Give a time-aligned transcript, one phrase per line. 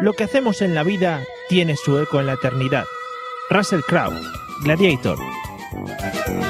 [0.00, 2.84] Lo que hacemos en la vida tiene su eco en la eternidad.
[3.50, 4.20] Russell Crowe,
[4.62, 5.18] Gladiator.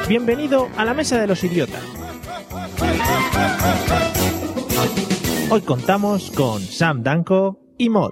[0.09, 1.83] Bienvenido a la Mesa de los Idiotas.
[5.51, 8.11] Hoy contamos con Sam Danko y Mod.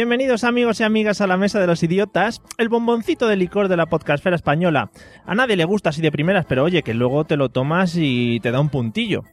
[0.00, 3.76] Bienvenidos amigos y amigas a la Mesa de los Idiotas, el bomboncito de licor de
[3.76, 4.90] la podcastfera española.
[5.26, 8.40] A nadie le gusta así de primeras, pero oye, que luego te lo tomas y
[8.40, 9.24] te da un puntillo.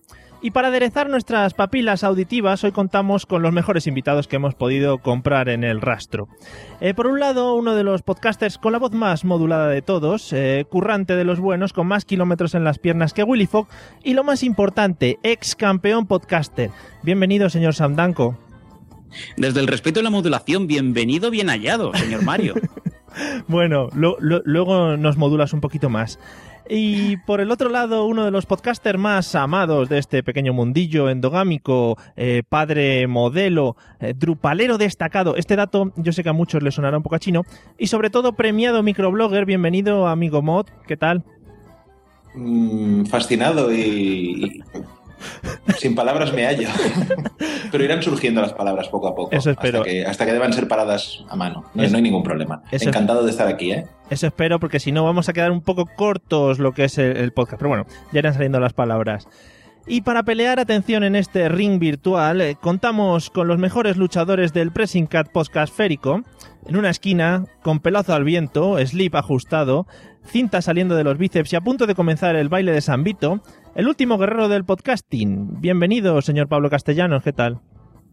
[0.41, 4.97] Y para aderezar nuestras papilas auditivas, hoy contamos con los mejores invitados que hemos podido
[4.97, 6.27] comprar en el rastro.
[6.81, 10.33] Eh, por un lado, uno de los podcasters con la voz más modulada de todos,
[10.33, 13.69] eh, currante de los buenos, con más kilómetros en las piernas que Willy Fogg,
[14.03, 16.71] y lo más importante, ex campeón podcaster.
[17.03, 18.46] Bienvenido, señor Samdanko.
[19.35, 22.55] Desde el respeto y la modulación, bienvenido, bien hallado, señor Mario.
[23.47, 26.19] bueno, luego nos modulas un poquito más.
[26.69, 31.09] Y por el otro lado, uno de los podcasters más amados de este pequeño mundillo
[31.09, 35.37] endogámico, eh, padre modelo, eh, drupalero destacado.
[35.37, 37.43] Este dato yo sé que a muchos les sonará un poco a chino.
[37.77, 39.45] Y sobre todo premiado microblogger.
[39.45, 40.67] Bienvenido, amigo Mod.
[40.87, 41.23] ¿Qué tal?
[42.35, 44.61] Mm, fascinado y,
[45.77, 46.69] sin palabras me hallo.
[47.71, 49.35] Pero irán surgiendo las palabras poco a poco.
[49.35, 49.79] Eso espero.
[49.79, 51.65] Hasta que, hasta que deban ser paradas a mano.
[51.73, 52.63] No, hay ningún problema.
[52.71, 53.85] Encantado de estar aquí, ¿eh?
[54.09, 57.31] Eso espero, porque si no vamos a quedar un poco cortos lo que es el,
[57.33, 57.59] podcast.
[57.59, 59.27] Pero bueno, ya irán saliendo las palabras.
[59.85, 64.71] Y para pelear, atención en este ring virtual, eh, contamos con los mejores luchadores del
[64.71, 66.23] Pressing Cat Podcast Férico.
[66.67, 69.87] En una esquina, con pelazo al viento, slip ajustado,
[70.27, 73.41] cinta saliendo de los bíceps y a punto de comenzar el baile de San Vito,
[73.75, 75.61] el último guerrero del podcasting.
[75.61, 77.61] Bienvenido, señor Pablo Castellanos, ¿qué tal?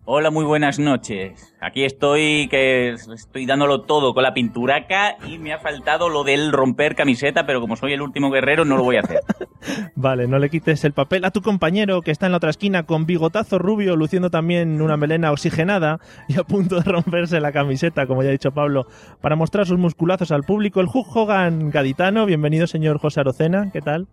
[0.07, 1.55] Hola, muy buenas noches.
[1.63, 6.53] Aquí estoy, que estoy dándolo todo con la pinturaca y me ha faltado lo del
[6.53, 9.23] romper camiseta, pero como soy el último guerrero no lo voy a hacer.
[9.95, 12.83] vale, no le quites el papel a tu compañero que está en la otra esquina
[12.83, 18.07] con bigotazo rubio, luciendo también una melena oxigenada y a punto de romperse la camiseta,
[18.07, 18.87] como ya ha dicho Pablo,
[19.23, 20.83] para mostrar sus musculazos al público.
[20.83, 24.07] El Hugh Hogan gaditano, bienvenido señor José Arocena, ¿qué tal?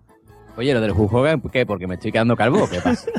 [0.57, 1.65] Oye, lo del Hulk ¿qué?
[1.65, 2.67] ¿Porque me estoy quedando calvo?
[2.69, 3.09] ¿Qué pasa?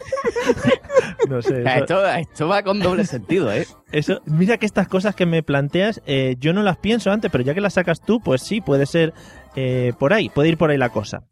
[1.28, 1.64] no sé.
[1.64, 3.66] Esto, va con doble sentido, ¿eh?
[3.90, 7.44] Eso, mira que estas cosas que me planteas, eh, yo no las pienso antes, pero
[7.44, 9.12] ya que las sacas tú, pues sí, puede ser
[9.56, 11.24] eh, por ahí, puede ir por ahí la cosa.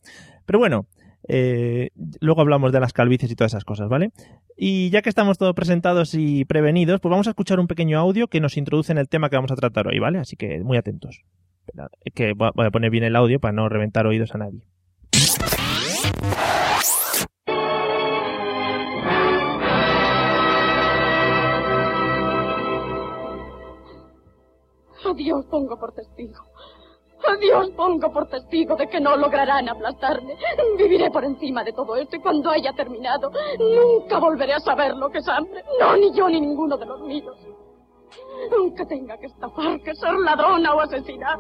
[0.46, 0.86] Pero bueno,
[1.28, 1.90] eh,
[2.20, 4.10] luego hablamos de las calvicies y todas esas cosas, ¿vale?
[4.56, 8.28] Y ya que estamos todos presentados y prevenidos, pues vamos a escuchar un pequeño audio
[8.28, 10.18] que nos introduce en el tema que vamos a tratar hoy, ¿vale?
[10.18, 11.22] Así que muy atentos.
[12.14, 14.62] Que voy a poner bien el audio para no reventar oídos a nadie.
[25.10, 26.44] Adiós pongo por testigo.
[27.26, 30.36] Adiós pongo por testigo de que no lograrán aplastarme.
[30.76, 35.10] Viviré por encima de todo esto y cuando haya terminado, nunca volveré a saber lo
[35.10, 35.64] que es hambre.
[35.78, 37.36] No, ni yo ni ninguno de los míos.
[38.56, 41.38] Aunque tenga que estafar, que ser ladrona o asesinar.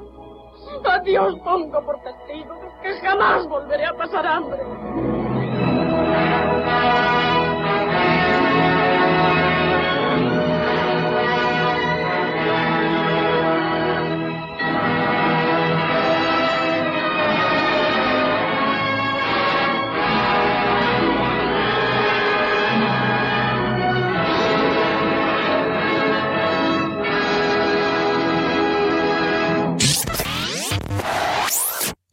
[0.84, 4.62] Adiós pongo por testigo que jamás volveré a pasar hambre.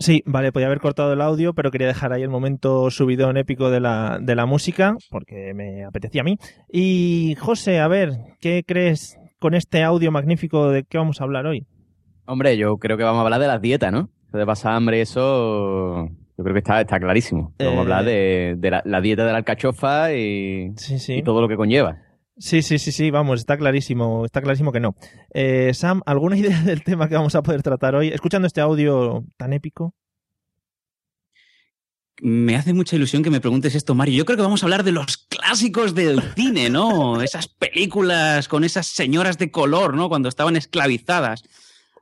[0.08, 3.70] Sí, vale, podía haber cortado el audio, pero quería dejar ahí el momento subidón épico
[3.70, 6.38] de la, de la música, porque me apetecía a mí.
[6.72, 11.46] Y José, a ver, ¿qué crees con este audio magnífico de qué vamos a hablar
[11.46, 11.68] hoy?
[12.26, 14.10] Hombre, yo creo que vamos a hablar de las dietas, ¿no?
[14.32, 16.08] De pasar hambre, eso
[16.38, 17.54] yo creo que está, está clarísimo.
[17.60, 20.74] Vamos a hablar de, la, dieta de la alcachofa y,
[21.10, 21.98] y todo lo que conlleva.
[22.40, 24.96] Sí, sí, sí, sí, vamos, está clarísimo, está clarísimo que no.
[25.34, 28.10] Eh, Sam, ¿alguna idea del tema que vamos a poder tratar hoy?
[28.10, 29.96] Escuchando este audio tan épico.
[32.20, 34.16] Me hace mucha ilusión que me preguntes esto, Mario.
[34.16, 37.22] Yo creo que vamos a hablar de los clásicos del cine, ¿no?
[37.22, 40.10] Esas películas con esas señoras de color, ¿no?
[40.10, 41.44] Cuando estaban esclavizadas.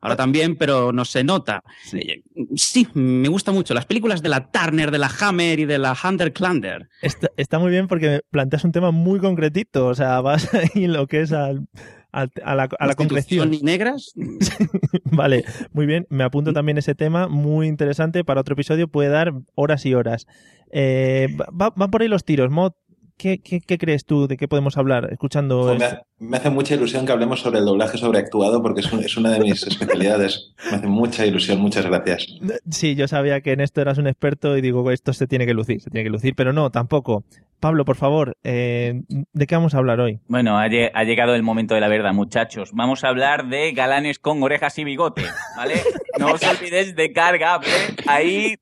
[0.05, 1.63] Ahora también, pero no se nota.
[1.93, 2.21] Eh,
[2.55, 3.73] Sí, me gusta mucho.
[3.73, 6.87] Las películas de la Turner, de la Hammer y de la Hunter Klander.
[7.01, 10.93] Está, está muy bien porque planteas un tema muy concretito, o sea, vas ahí en
[10.93, 11.67] lo que es al-
[12.11, 13.53] al- a la, a la concreción.
[13.53, 14.13] y negras.
[15.05, 15.43] Vale,
[15.73, 16.05] muy bien.
[16.09, 18.87] Me apunto también ese tema, muy interesante para otro episodio.
[18.87, 20.27] Puede dar horas y horas.
[20.71, 22.49] Eh, va- va- van por ahí los tiros.
[22.51, 22.73] Mod,
[23.17, 25.97] ¿qué, qué, qué crees tú de qué podemos hablar escuchando Pues me, esto?
[25.97, 29.17] ha- me hace mucha ilusión que hablemos sobre el doblaje sobreactuado porque es, un- es
[29.17, 30.53] una de mis especialidades.
[30.71, 32.27] Me hace mucha ilusión, muchas gracias.
[32.69, 35.53] Sí, yo sabía que en esto eras un experto y digo, esto se tiene que
[35.53, 37.23] lucir, se tiene que lucir, pero no, tampoco.
[37.59, 39.01] Pablo, por favor, eh,
[39.33, 40.19] ¿de qué vamos a hablar hoy?
[40.27, 42.71] Bueno, ha, lle- ha llegado el momento de la verdad, muchachos.
[42.73, 45.23] Vamos a hablar de galanes con orejas y bigote,
[45.55, 45.75] ¿vale?
[46.19, 47.67] No os olvidéis de cargable
[48.07, 48.55] ahí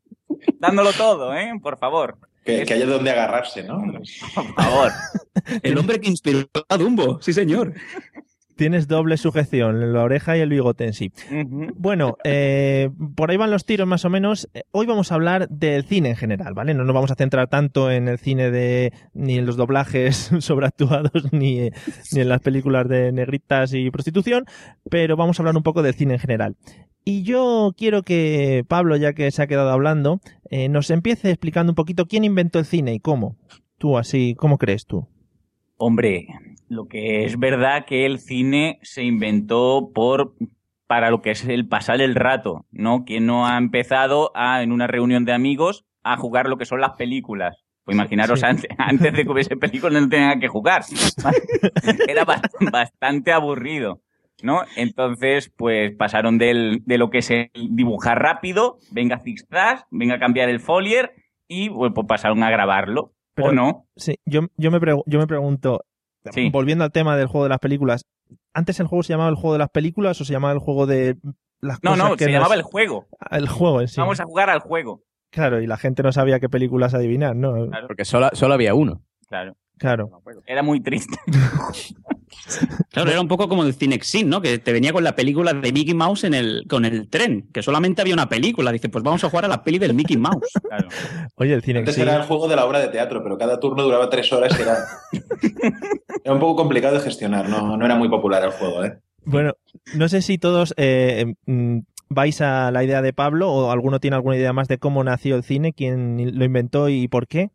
[0.60, 1.52] dándolo todo, ¿eh?
[1.62, 2.18] Por favor.
[2.44, 3.82] Que, que haya donde agarrarse, ¿no?
[4.36, 4.92] Por favor.
[5.62, 7.74] El hombre que inspiró a Dumbo, sí señor.
[8.56, 11.12] Tienes doble sujeción, la oreja y el bigote en sí.
[11.76, 14.48] Bueno, eh, por ahí van los tiros más o menos.
[14.54, 16.76] Eh, Hoy vamos a hablar del cine en general, ¿vale?
[16.76, 21.34] No nos vamos a centrar tanto en el cine de ni en los doblajes sobreactuados
[21.34, 21.72] ni,
[22.12, 24.46] ni en las películas de negritas y prostitución,
[24.90, 26.56] pero vamos a hablar un poco del cine en general.
[27.06, 30.20] Y yo quiero que Pablo, ya que se ha quedado hablando,
[30.50, 33.36] eh, nos empiece explicando un poquito quién inventó el cine y cómo.
[33.78, 35.08] Tú así, ¿cómo crees tú?
[35.78, 36.28] Hombre,
[36.70, 40.34] lo que es verdad que el cine se inventó por
[40.88, 43.04] para lo que es el pasar el rato, ¿no?
[43.04, 46.82] Quien no ha empezado a, en una reunión de amigos a jugar lo que son
[46.82, 47.58] las películas.
[47.84, 48.46] Pues imaginaros Sí.
[48.46, 50.84] antes, antes de que hubiese películas no tenían que jugar.
[52.08, 54.02] Era bast- bastante aburrido,
[54.44, 54.62] ¿no?
[54.76, 60.20] Entonces, pues pasaron del, de lo que es el dibujar rápido, venga zigzag, venga a
[60.20, 61.14] cambiar el folier
[61.48, 63.14] y pues, pues, pasaron a grabarlo.
[63.34, 63.88] Pero- ¿O no?
[63.96, 65.82] Sí, yo, yo, me, pregu- yo me pregunto,
[66.32, 66.50] Sí.
[66.52, 68.06] volviendo al tema del juego de las películas,
[68.54, 70.86] ¿antes el juego se llamaba el juego de las películas o se llamaba el juego
[70.86, 71.18] de
[71.60, 73.08] las No, cosas no, que se nos- llamaba el juego.
[73.32, 74.00] el juego en sí?
[74.00, 75.02] Vamos a jugar al juego.
[75.32, 77.68] Claro, y la gente no sabía qué películas adivinar, ¿no?
[77.68, 77.88] Claro.
[77.88, 79.02] Porque solo, solo había uno.
[79.28, 79.56] Claro.
[79.84, 80.10] Claro.
[80.46, 81.18] Era muy triste.
[82.90, 84.42] Claro, era un poco como el Cinexin, ¿no?
[84.42, 87.62] Que te venía con la película de Mickey Mouse en el, con el tren, que
[87.62, 88.72] solamente había una película.
[88.72, 90.52] Dice, pues vamos a jugar a la peli del Mickey Mouse.
[90.68, 90.88] Claro.
[91.36, 93.84] Oye, el cine Antes era el juego de la obra de teatro, pero cada turno
[93.84, 94.78] duraba tres horas y era,
[96.24, 97.48] era un poco complicado de gestionar.
[97.48, 99.00] No, no era muy popular el juego, ¿eh?
[99.24, 99.54] Bueno,
[99.96, 101.80] no sé si todos eh, mm,
[102.10, 105.36] vais a la idea de Pablo o alguno tiene alguna idea más de cómo nació
[105.36, 107.52] el cine, quién lo inventó y por qué.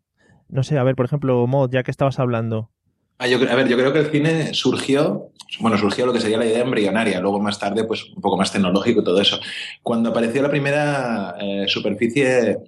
[0.48, 2.70] No sé, a ver, por ejemplo, Mod, ya que estabas hablando.
[3.18, 6.46] Ah, a ver, yo creo que el cine surgió, bueno, surgió lo que sería la
[6.46, 9.40] idea embrionaria, luego más tarde, pues un poco más tecnológico todo eso.
[9.82, 12.58] Cuando apareció la primera eh, superficie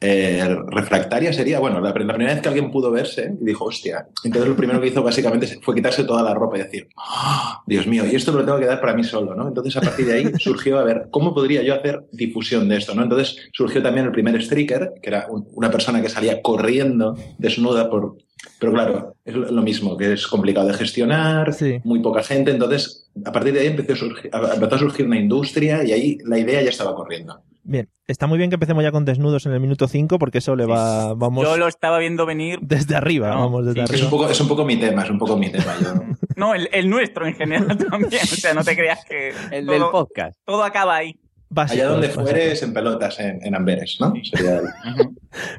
[0.00, 4.06] eh, refractaria sería, bueno, la, la primera vez que alguien pudo verse y dijo, hostia.
[4.22, 7.86] Entonces lo primero que hizo básicamente fue quitarse toda la ropa y decir, "Ah, Dios
[7.86, 9.48] mío, y esto me lo tengo que dar para mí solo, ¿no?
[9.48, 12.94] Entonces a partir de ahí surgió, a ver, ¿cómo podría yo hacer difusión de esto,
[12.94, 13.02] ¿no?
[13.02, 17.90] Entonces surgió también el primer streaker, que era un- una persona que salía corriendo desnuda
[17.90, 18.16] por...
[18.60, 21.80] Pero claro, es lo mismo, que es complicado de gestionar, Sí.
[21.82, 25.18] muy poca gente, entonces a partir de ahí empezó a, surgir, empezó a surgir una
[25.18, 27.40] industria y ahí la idea ya estaba corriendo.
[27.70, 30.56] Bien, está muy bien que empecemos ya con desnudos en el minuto 5 porque eso
[30.56, 32.58] le va, vamos Yo lo estaba viendo venir.
[32.62, 34.10] desde arriba, No, vamos desde sí, Es un, arriba.
[34.10, 35.74] poco, es un poco mi tema, es un poco mi tema.
[35.82, 35.92] Yo,
[36.36, 38.22] No, el, el nuestro en general también.
[38.22, 40.38] O sea, no te creas que El todo, del podcast.
[40.46, 41.20] todo acaba ahí.
[41.50, 42.24] Básicos, allá donde básicos.
[42.30, 44.14] fueres, en pelotas, en, en Amberes, ¿no?
[44.22, 44.64] Sería el-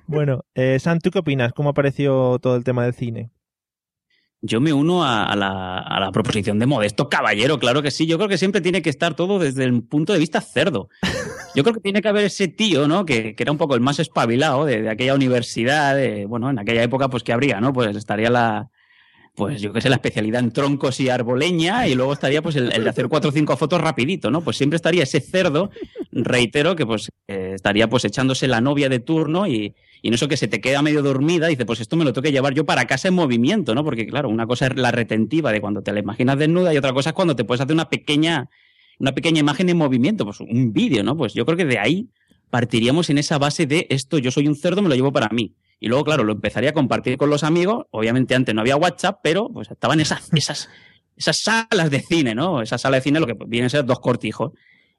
[0.08, 1.54] Bueno, eh, Sam, ¿tú qué opinas?
[1.54, 3.30] ¿Cómo apareció todo el tema del cine?
[4.42, 8.08] Yo me uno a, a la, a la proposición de Modesto Caballero, claro que sí.
[8.08, 10.88] Yo creo que siempre tiene que estar todo desde el punto de vista cerdo.
[11.56, 13.06] Yo creo que tiene que haber ese tío, ¿no?
[13.06, 16.84] Que, que era un poco el más espabilado de, de aquella universidad, bueno, en aquella
[16.84, 17.74] época, pues que habría, ¿no?
[17.74, 18.70] Pues estaría la,
[19.40, 22.70] pues yo qué sé, la especialidad en troncos y arboleña, y luego estaría pues el,
[22.70, 24.42] de hacer cuatro o cinco fotos rapidito, ¿no?
[24.42, 25.72] Pues siempre estaría ese cerdo,
[26.12, 30.28] reitero, que pues eh, estaría pues echándose la novia de turno y, y en eso
[30.28, 32.66] que se te queda medio dormida, dice, pues esto me lo tengo que llevar yo
[32.66, 33.86] para casa en movimiento, ¿no?
[33.86, 36.92] Porque claro, una cosa es la retentiva de cuando te la imaginas desnuda y otra
[36.92, 38.50] cosa es cuando te puedes hacer una pequeña,
[39.00, 41.18] una pequeña imagen en movimiento, pues un vídeo, ¿no?
[41.18, 42.10] Pues yo creo que de ahí
[42.50, 45.56] partiríamos en esa base de esto, yo soy un cerdo, me lo llevo para mí.
[45.80, 47.86] Y luego, claro, lo empezaría a compartir con los amigos.
[47.92, 50.70] Obviamente antes no había WhatsApp, pero pues estaban esas, esas,
[51.16, 52.62] esas salas de cine, ¿no?
[52.62, 54.52] Esa sala de cine lo que vienen a ser dos cortijos.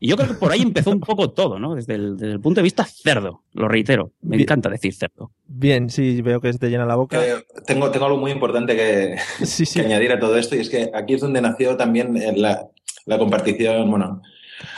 [0.02, 1.74] Y yo creo que por ahí empezó un poco todo, ¿no?
[1.74, 4.12] Desde el, desde el punto de vista cerdo, lo reitero.
[4.22, 4.46] Me Bien.
[4.46, 5.30] encanta decir cerdo.
[5.46, 7.22] Bien, sí, veo que se te llena la boca.
[7.22, 9.78] Eh, tengo, tengo algo muy importante que, Sí, sí.
[9.78, 12.70] que añadir a todo esto y es que aquí es donde nació también eh, la,
[13.06, 14.22] la compartición, bueno,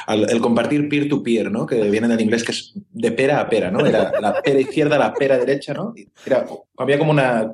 [0.08, 1.66] el compartir peer-to-peer, ¿no?
[1.66, 3.84] Que viene del inglés que es de pera a pera, ¿no?
[3.84, 5.94] Era la pera izquierda, la pera derecha, ¿no?
[6.24, 7.52] Era, había como una...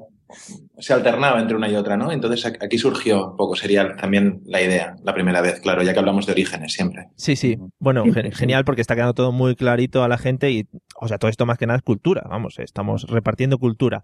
[0.79, 2.13] Se alternaba entre una y otra, ¿no?
[2.13, 5.99] Entonces aquí surgió un poco, sería también la idea, la primera vez, claro, ya que
[5.99, 7.09] hablamos de orígenes siempre.
[7.17, 7.57] Sí, sí.
[7.79, 10.67] Bueno, gen- genial porque está quedando todo muy clarito a la gente y,
[11.01, 12.23] o sea, todo esto más que nada es cultura.
[12.29, 14.03] Vamos, estamos repartiendo cultura.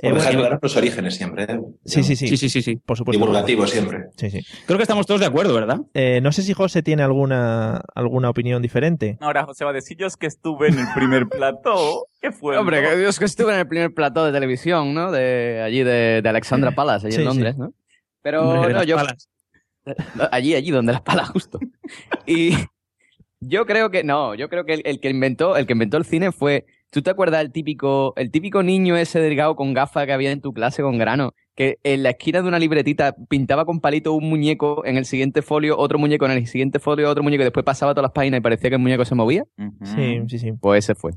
[0.00, 1.60] Eh, Por dejar bueno, los orígenes siempre, ¿eh?
[1.84, 2.76] sí, sí, sí, Sí, sí, sí, sí.
[2.76, 3.18] Por supuesto.
[3.20, 4.04] Divulgativo siempre.
[4.16, 4.40] Sí, sí.
[4.66, 5.80] Creo que estamos todos de acuerdo, ¿verdad?
[5.92, 9.18] Eh, no sé si José tiene alguna, alguna opinión diferente.
[9.20, 12.56] Ahora José va a decir, yo es que estuve en el primer plató, que fue...
[12.56, 12.88] Hombre, ¿no?
[12.90, 15.10] que Dios que estuve en el primer plató de televisión, ¿no?
[15.10, 17.72] De allí de, de Alexandra Palace, allí Sí, en Londres, ¿no?
[18.20, 19.28] Pero no, las yo palas.
[20.30, 21.58] allí, allí donde las palas justo.
[22.26, 22.52] Y
[23.40, 26.04] yo creo que no, yo creo que el, el que inventó, el que inventó el
[26.04, 30.12] cine fue, ¿tú te acuerdas el típico, el típico niño ese delgado con gafas que
[30.12, 31.34] había en tu clase con grano?
[31.56, 35.42] Que en la esquina de una libretita pintaba con palito un muñeco, en el siguiente
[35.42, 38.38] folio otro muñeco, en el siguiente folio otro muñeco, y después pasaba todas las páginas
[38.38, 39.44] y parecía que el muñeco se movía.
[39.82, 40.52] Sí, sí, sí.
[40.52, 41.12] Pues ese fue.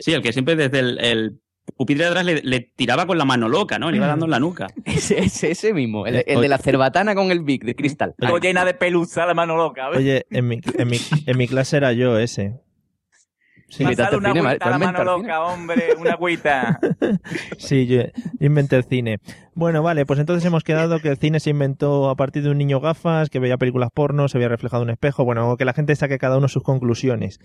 [0.00, 1.40] Sí, el que siempre desde el, el
[1.76, 3.90] pupitre de atrás le, le tiraba con la mano loca, ¿no?
[3.90, 4.66] Le iba dando en la nuca.
[4.84, 8.14] Ese, ese, ese mismo, el, el de la cerbatana con el Vic de cristal.
[8.18, 9.88] Todo llena de pelusa, la mano loca.
[9.88, 9.98] ¿ves?
[9.98, 12.60] Oye, en mi, en mi, en mi clase era yo ese.
[13.70, 15.94] Sí, Me ha invitaste dado una cine, agüita a la ¿tú has mano loca, hombre,
[15.96, 16.80] una agüita.
[17.58, 18.02] Sí, yo
[18.40, 19.18] inventé el cine.
[19.54, 22.58] Bueno, vale, pues entonces hemos quedado que el cine se inventó a partir de un
[22.58, 25.72] niño gafas, que veía películas porno, se veía reflejado en un espejo, bueno, que la
[25.72, 27.38] gente saque cada uno sus conclusiones.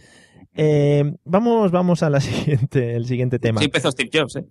[0.55, 3.59] Eh, vamos, vamos a la siguiente, el siguiente tema.
[3.59, 4.45] Sí empezó Steve Jobs, ¿eh?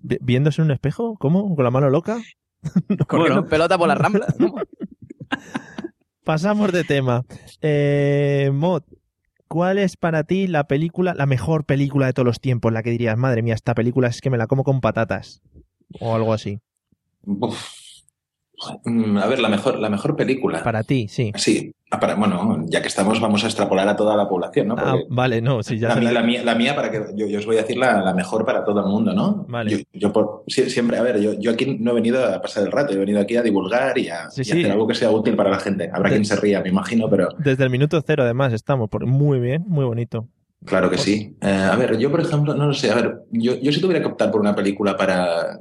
[0.00, 1.16] Vi- ¿Viéndose en un espejo?
[1.18, 1.54] ¿Cómo?
[1.54, 2.18] ¿Con la mano loca?
[2.62, 3.38] Corriendo Bueno.
[3.40, 4.26] en pelota por la rambla.
[4.38, 4.54] ¿no?
[6.24, 7.24] Pasamos de tema.
[7.62, 8.82] Eh, Mod,
[9.48, 12.72] ¿cuál es para ti la película, la mejor película de todos los tiempos?
[12.72, 15.40] La que dirías, madre mía, esta película es que me la como con patatas.
[16.00, 16.60] O algo así.
[17.24, 17.77] Uf.
[18.84, 20.62] Mm, A ver, la mejor, la mejor película.
[20.64, 21.32] Para ti, sí.
[21.36, 24.74] Sí, ah, para, bueno, ya que estamos, vamos a extrapolar a toda la población, ¿no?
[24.76, 27.38] Ah, vale, no, sí, ya la, mía, la- mía, la mía, para que yo, yo
[27.38, 29.46] os voy a decir la, la mejor para todo el mundo, ¿no?
[29.48, 29.70] Vale.
[29.70, 32.64] Yo, yo por, sie- siempre, a ver, yo, yo aquí no he venido a pasar
[32.64, 34.60] el rato, he venido aquí a divulgar y a, Sí, y a sí.
[34.60, 35.88] hacer algo que sea útil para la gente.
[35.92, 38.88] Habrá De- quien se ría, me imagino, pero Desde el minuto cero, además, estamos.
[38.90, 39.06] Por...
[39.06, 40.26] Muy bien, muy bonito.
[40.64, 41.36] claro que sí.
[41.40, 44.00] Eh, a ver, yo, por ejemplo, no lo sé, a ver, yo, yo si tuviera
[44.00, 45.60] que optar por una película para,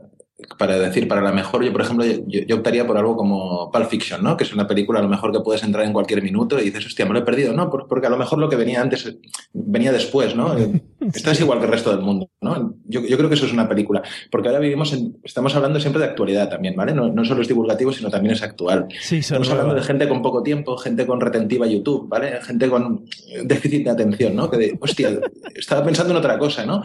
[0.58, 3.88] para decir para la mejor, yo, por ejemplo, yo, yo optaría por algo como Pulp
[3.90, 4.38] Fiction, ¿no?
[4.38, 6.86] Que es una película a lo mejor que puedes entrar en cualquier minuto y dices,
[6.86, 7.70] hostia, me lo he perdido, ¿no?
[7.70, 9.18] Por- Porque a lo mejor lo que venía antes
[9.54, 10.56] venía después, ¿no?
[11.00, 12.74] Eh, Estás igual que el resto del mundo, ¿no?
[12.86, 14.02] Yo, yo creo que eso es una película.
[14.32, 16.92] Porque ahora vivimos en, estamos hablando siempre de actualidad también, ¿vale?
[16.94, 18.88] No, no solo es divulgativo, sino también es actual.
[19.00, 22.42] Sí, Estamos hablando de gente con poco tiempo, gente con retentiva YouTube, ¿vale?
[22.42, 23.06] Gente con
[23.46, 24.50] déficit de atención, ¿no?
[24.50, 25.20] Que de, hostia,
[25.56, 26.82] estaba pensando en otra cosa, ¿no?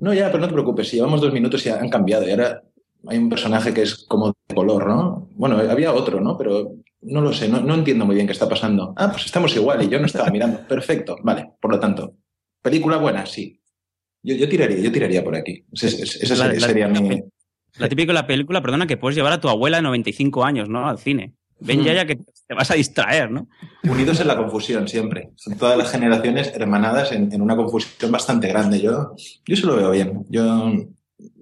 [0.00, 2.60] No, ya, pero no te preocupes, si llevamos dos minutos y han cambiado y ahora
[3.08, 5.28] hay un personaje que es como de color, ¿no?
[5.34, 6.36] Bueno, había otro, ¿no?
[6.38, 8.94] Pero no lo sé, no, no entiendo muy bien qué está pasando.
[8.96, 10.60] Ah, pues estamos igual y yo no estaba mirando.
[10.68, 12.16] Perfecto, vale, por lo tanto,
[12.62, 13.60] película buena, sí.
[14.22, 15.64] Yo, yo tiraría, yo tiraría por aquí.
[15.70, 17.22] La- sería, la- mi...
[17.76, 20.68] La típica de la película, perdona, que puedes llevar a tu abuela de 95 años,
[20.68, 20.88] ¿no?
[20.88, 21.34] Al cine.
[21.60, 21.84] Ven Mm.
[21.84, 23.48] ya, ya que te vas a distraer, ¿no?
[23.82, 25.30] Unidos en la confusión siempre.
[25.36, 28.80] Son todas las generaciones hermanadas en, en una confusión bastante grande.
[28.80, 30.24] Yo, yo eso lo veo bien.
[30.30, 30.72] Yo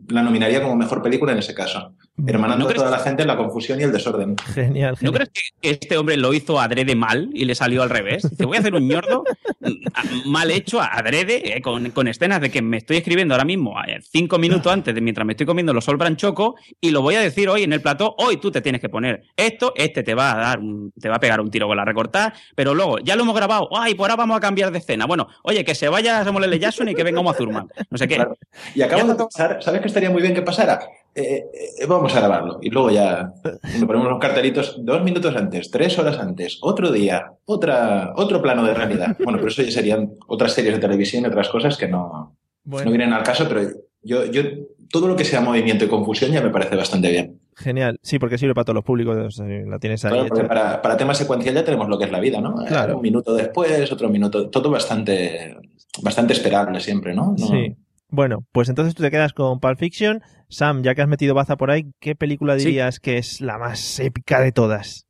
[0.09, 1.95] la nominaría como mejor película en ese caso.
[2.27, 4.37] Hermanando ¿No a toda la gente en la confusión y el desorden.
[4.55, 8.29] Genial, ¿No crees que, este hombre lo hizo adrede mal y le salió al revés?
[8.29, 9.25] Dice, voy a hacer un ñordo
[9.61, 13.75] mm, mal hecho, adrede, eh, con, con escenas de que me estoy escribiendo ahora mismo,
[13.87, 17.15] eh, cinco minutos antes de mientras me estoy comiendo los Sol Choco, y lo voy
[17.15, 20.15] a decir hoy en el plató, hoy tú te tienes que poner esto, este te
[20.15, 22.99] va a dar, un- te va a pegar un tiro con la recortada, pero luego,
[22.99, 25.07] ya lo hemos grabado, ay, pues ahora vamos a cambiar de escena.
[25.07, 26.59] Bueno, oye, que se vaya Samuel L.
[26.59, 27.69] Jackson y que venga Uma Thurman.
[27.91, 28.17] No sé qué.
[28.17, 28.37] Claro.
[28.75, 30.81] Y acabo de pensar, ¿sabes qué estaría muy bien que pasara?
[31.15, 31.45] Eh,
[31.81, 32.59] eh, vamos a grabarlo.
[32.63, 33.33] Y luego ya
[33.79, 38.65] le ponemos los cartelitos dos minutos antes, tres horas antes, otro día, otra, otro plano
[38.65, 39.17] de realidad.
[39.23, 42.87] Bueno, pero eso ya serían otras series de televisión y otras cosas que no, Bueno,
[42.87, 43.63] no vienen al caso, pero
[44.03, 44.43] yo, yo
[44.91, 47.41] todo lo que sea movimiento y confusión ya me parece bastante bien.
[47.57, 47.99] genial.
[48.03, 49.39] Sí, porque sirve para todos los públicos.
[49.41, 52.21] eh, La tienes ahí Claro, para, para tema secuencial ya tenemos lo que es la
[52.21, 52.55] vida, ¿no?
[52.67, 52.97] Claro.
[52.97, 55.57] Un minuto después, otro minuto, todo bastante,
[56.03, 57.35] bastante esperable siempre, ¿no?
[57.39, 57.77] No- Sí.
[58.15, 60.23] Bueno, pues entonces tú te quedas con Pulp Fiction.
[60.49, 62.67] Sam, ya que has metido baza por ahí, ¿qué película Sí.
[62.67, 65.07] dirías que es la más épica de todas?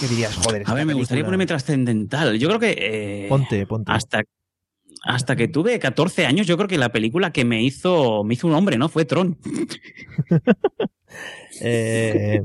[0.00, 0.34] ¿Qué dirías?
[0.36, 2.38] Joder, A ver, me gustaría ponerme trascendental.
[2.40, 2.74] Yo creo que...
[2.76, 3.92] eh, Ponte, ponte.
[3.92, 4.22] hasta,
[5.04, 8.48] hasta que tuve 14 años, yo creo que la película que me hizo, me hizo
[8.48, 8.88] un hombre, ¿no?
[8.88, 9.38] Fue Tron.
[11.62, 12.40] Eh,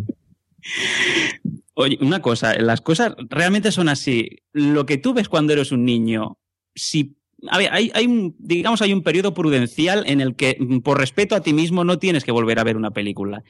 [1.75, 4.39] Oye, una cosa, las cosas realmente son así.
[4.53, 6.38] lo que tú ves cuando eres un niño,
[6.74, 7.15] si
[7.50, 11.00] a ver, hay, hay un, digamos, hay un periodo prudencial en el que, mm, por
[11.00, 13.44] respeto a ti mismo, no tienes que volver a ver una película.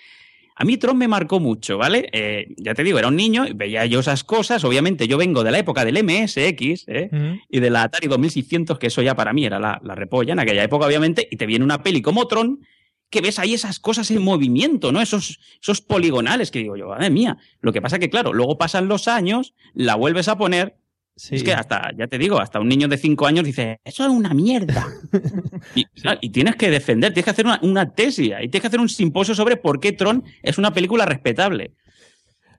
[0.57, 2.07] A mí Tron me marcó mucho, ¿vale?
[2.13, 4.63] Eh, ya te digo, era un niño, veía yo esas cosas.
[4.63, 7.09] Obviamente, yo vengo de la época del MSX ¿eh?
[7.49, 10.39] Y de la Atari 2600, que eso ya para mí era la, la repolla en
[10.39, 12.61] aquella época, obviamente, y te viene una peli como Tron
[13.09, 15.01] que ves ahí esas cosas en movimiento, ¿no?
[15.01, 17.37] Esos, esos poligonales que digo yo, madre mía.
[17.61, 20.77] Lo que pasa que, claro, luego pasan los años, la vuelves a poner
[21.17, 21.35] Sí.
[21.35, 24.09] es que hasta, ya te digo, hasta un niño de 5 años dice, eso es
[24.09, 24.85] una mierda.
[26.21, 28.89] y, tienes que defender, tienes que hacer una, una tesis, y tienes que hacer un
[28.89, 31.71] simposio sobre por qué Tron es una película respetable.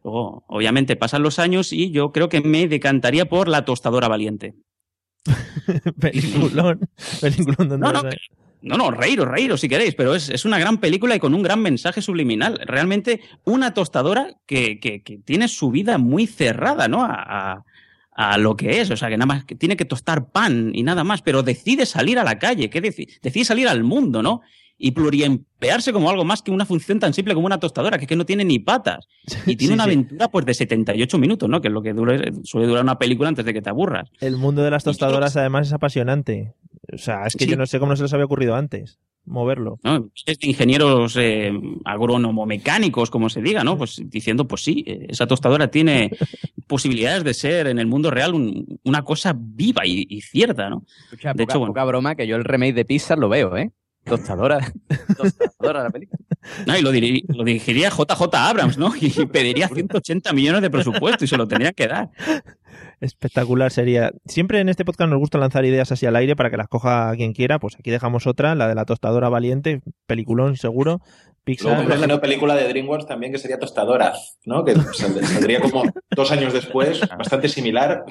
[0.03, 4.55] Luego, obviamente, pasan los años y yo creo que me decantaría por La tostadora valiente.
[6.01, 6.81] peliculón.
[7.21, 8.03] Peliculón donde No, no,
[8.63, 11.43] No, no, reíros, reíros si queréis, pero es, es una gran película y con un
[11.43, 12.61] gran mensaje subliminal.
[12.65, 17.05] Realmente una tostadora que, que- que tiene su vida muy cerrada, ¿no?
[17.05, 17.13] A,
[17.53, 17.65] a-
[18.19, 20.83] a lo que es, o sea, que nada más que tiene que tostar pan y
[20.83, 24.41] nada más, pero decide salir a la calle, que deci- decide salir al mundo, ¿no?
[24.79, 28.09] Y pluriemplearse como algo más que una función tan simple como una tostadora, que es
[28.09, 29.07] que no tiene ni patas.
[29.47, 29.91] Y tiene Sí, una sí.
[29.91, 31.61] aventura pues de 78 minutos, ¿no?
[31.61, 34.11] Que es lo que dura- suele durar una película antes de que te aburras.
[34.21, 36.55] El mundo de las tostadoras, además, es apasionante.
[36.93, 37.51] O sea, es que Sí.
[37.51, 39.81] yo no sé cómo no se les había ocurrido antes moverlo.
[39.83, 40.09] ¿no?
[40.25, 41.51] Es de ingenieros eh,
[41.85, 43.77] agrónomo-mecánicos, como se diga, ¿no?
[43.77, 46.11] Pues diciendo, pues sí, eh, esa tostadora tiene
[46.67, 50.85] posibilidades de ser en el mundo real un- una cosa viva y, y cierta, ¿no?
[51.05, 51.73] Escucha, De poca, hecho, bueno.
[51.73, 53.71] poca broma que yo el remake de Pixar lo veo, ¿eh?
[54.05, 54.61] Tostadora.
[55.17, 56.19] Tostadora la película.
[56.65, 58.93] No, y lo, diri- lo dirigiría JJ Abrams, ¿no?
[59.01, 62.11] Y pediría 180 millones de presupuesto y se lo tendría que dar.
[63.01, 64.13] Espectacular sería.
[64.27, 67.13] Siempre en este podcast nos gusta lanzar ideas así al aire para que las coja
[67.17, 67.59] quien quiera.
[67.59, 71.01] Pues aquí dejamos otra, la de la tostadora valiente, peliculón seguro.
[71.47, 71.79] Luego Pixar.
[71.79, 74.13] me imagino película de DreamWorks también que sería Tostadora,
[74.45, 74.65] ¿no?
[74.65, 78.05] Que sald- saldría como dos años después, bastante similar,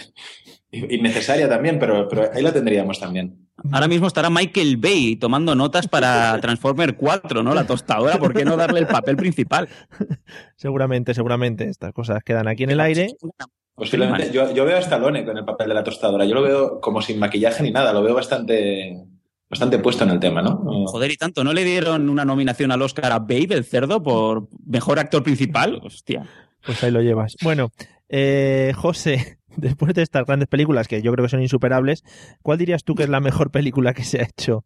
[0.71, 3.49] y- innecesaria también, pero, pero ahí la tendríamos también.
[3.71, 7.53] Ahora mismo estará Michael Bay tomando notas para Transformer 4, ¿no?
[7.53, 9.67] La tostadora, ¿por qué no darle el papel principal?
[10.55, 11.65] Seguramente, seguramente.
[11.65, 13.07] Estas cosas quedan aquí en el aire.
[13.75, 16.23] Posiblemente, yo, yo veo a Stallone con el papel de la tostadora.
[16.25, 18.98] Yo lo veo como sin maquillaje ni nada, lo veo bastante,
[19.50, 20.62] bastante puesto en el tema, ¿no?
[20.88, 24.48] Joder, y tanto, ¿no le dieron una nominación al Oscar a Babe, el cerdo, por
[24.66, 25.79] mejor actor principal?
[25.84, 26.27] Hostia.
[26.66, 27.36] Pues ahí lo llevas.
[27.44, 27.72] Bueno,
[28.10, 32.03] eh, José, después de estas grandes películas que yo creo que son insuperables,
[32.42, 34.66] ¿cuál dirías tú que es la mejor película que se ha hecho?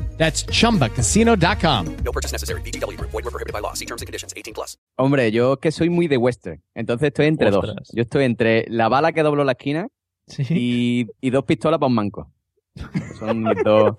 [0.21, 1.85] That's chumbacasino.com.
[2.05, 2.61] No purchase necessary.
[2.61, 3.09] VGW Group.
[3.11, 3.73] Void were prohibited by law.
[3.73, 4.33] See terms and conditions.
[4.37, 4.77] 18 plus.
[4.97, 6.61] Hombre, yo que soy muy de western.
[6.75, 7.75] Entonces estoy entre Ostras.
[7.75, 7.89] dos.
[7.91, 9.87] Yo estoy entre la bala que dobló la esquina
[10.27, 10.43] Sí.
[10.51, 12.31] y, y dos pistolas para un manco.
[13.17, 13.95] Son mis dos,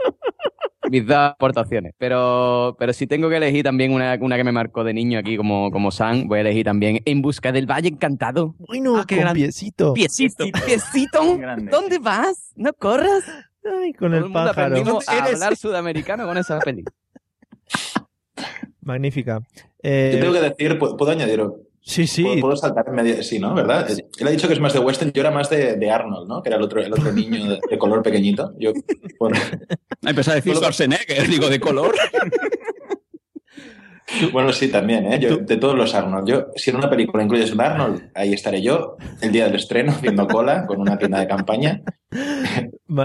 [0.89, 1.93] mis dos aportaciones.
[1.99, 5.37] Pero, pero si tengo que elegir también una, una que me marcó de niño aquí
[5.37, 8.55] como, como San, voy a elegir también En busca del Valle Encantado.
[8.61, 9.93] Bueno, Ah, qué con gran- piecito.
[9.93, 10.45] Piecito.
[10.65, 11.69] Piecito, Grande.
[11.69, 12.53] ¿dónde vas?
[12.55, 13.25] No corras.
[13.65, 14.67] Ay, con Todo el el mundo pájaro.
[14.67, 15.35] aprendimos a ¿Eres?
[15.35, 16.85] hablar sudamericano con esa peli.
[18.81, 19.41] Magnífica.
[19.83, 21.43] Eh, Yo tengo que decir, ¿puedo, puedo añadir?
[21.81, 22.23] Sí, sí.
[22.25, 23.23] ¿Puedo, puedo saltar en medio?
[23.23, 23.55] Sí, ¿no?
[23.55, 23.89] ¿Verdad?
[23.91, 26.43] Él ha dicho que es más de western, yo era más de, de Arnold, ¿no?
[26.43, 28.53] Que era el otro, el otro niño de, de color pequeñito.
[28.59, 28.73] Yo,
[29.19, 29.33] por-
[30.15, 31.95] pensaba decir Schwarzenegger, digo, de color.
[34.33, 35.19] bueno, sí, también, ¿eh?
[35.19, 36.29] Yo, de todos los Arnold.
[36.29, 39.93] Yo, si en una película incluyes un Arnold, ahí estaré yo, el día del estreno,
[39.93, 41.83] haciendo cola, con una tienda de campaña,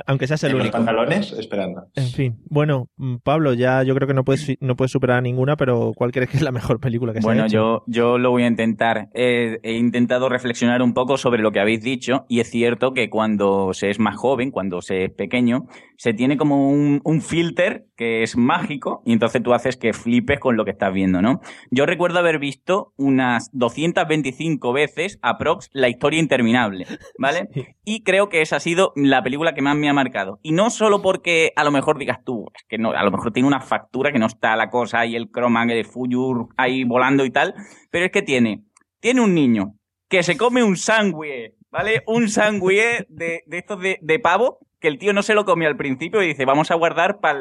[0.06, 0.78] Aunque seas el en los único.
[0.78, 1.86] pantalones, esperando.
[1.96, 2.38] En fin.
[2.50, 5.94] Bueno, mm, Pablo, ya yo creo que no puedes, no puedes superar a ninguna, pero
[5.96, 7.54] ¿cuál crees que es la mejor película que se Bueno, ha hecho?
[7.56, 9.10] yo, yo lo voy a intentar.
[9.14, 13.10] Eh, he intentado reflexionar un poco sobre lo que habéis dicho y es cierto que
[13.10, 15.68] cuando se es más joven, cuando se es pequeño,
[15.98, 20.40] se tiene como un, un filter que es mágico y entonces tú haces que flipes
[20.40, 21.42] con lo que estás viendo, ¿no?
[21.72, 26.86] Yo recuerdo haber visto unas 225 veces aprox La historia interminable,
[27.18, 27.50] ¿vale?
[27.84, 30.40] Y creo que esa ha sido la película que más me ha marcado.
[30.44, 33.32] Y no solo porque a lo mejor digas tú, es que no, a lo mejor
[33.32, 37.26] tiene una factura que no está la cosa ahí, el croma de Fuyur ahí volando
[37.26, 37.56] y tal,
[37.90, 38.66] pero es que tiene,
[39.00, 39.76] tiene un niño
[40.10, 42.04] que se come un sándwich, ¿vale?
[42.08, 45.68] Un sándwich de, de estos de, de pavo que el tío no se lo comió
[45.68, 47.40] al principio y dice, vamos a guardar para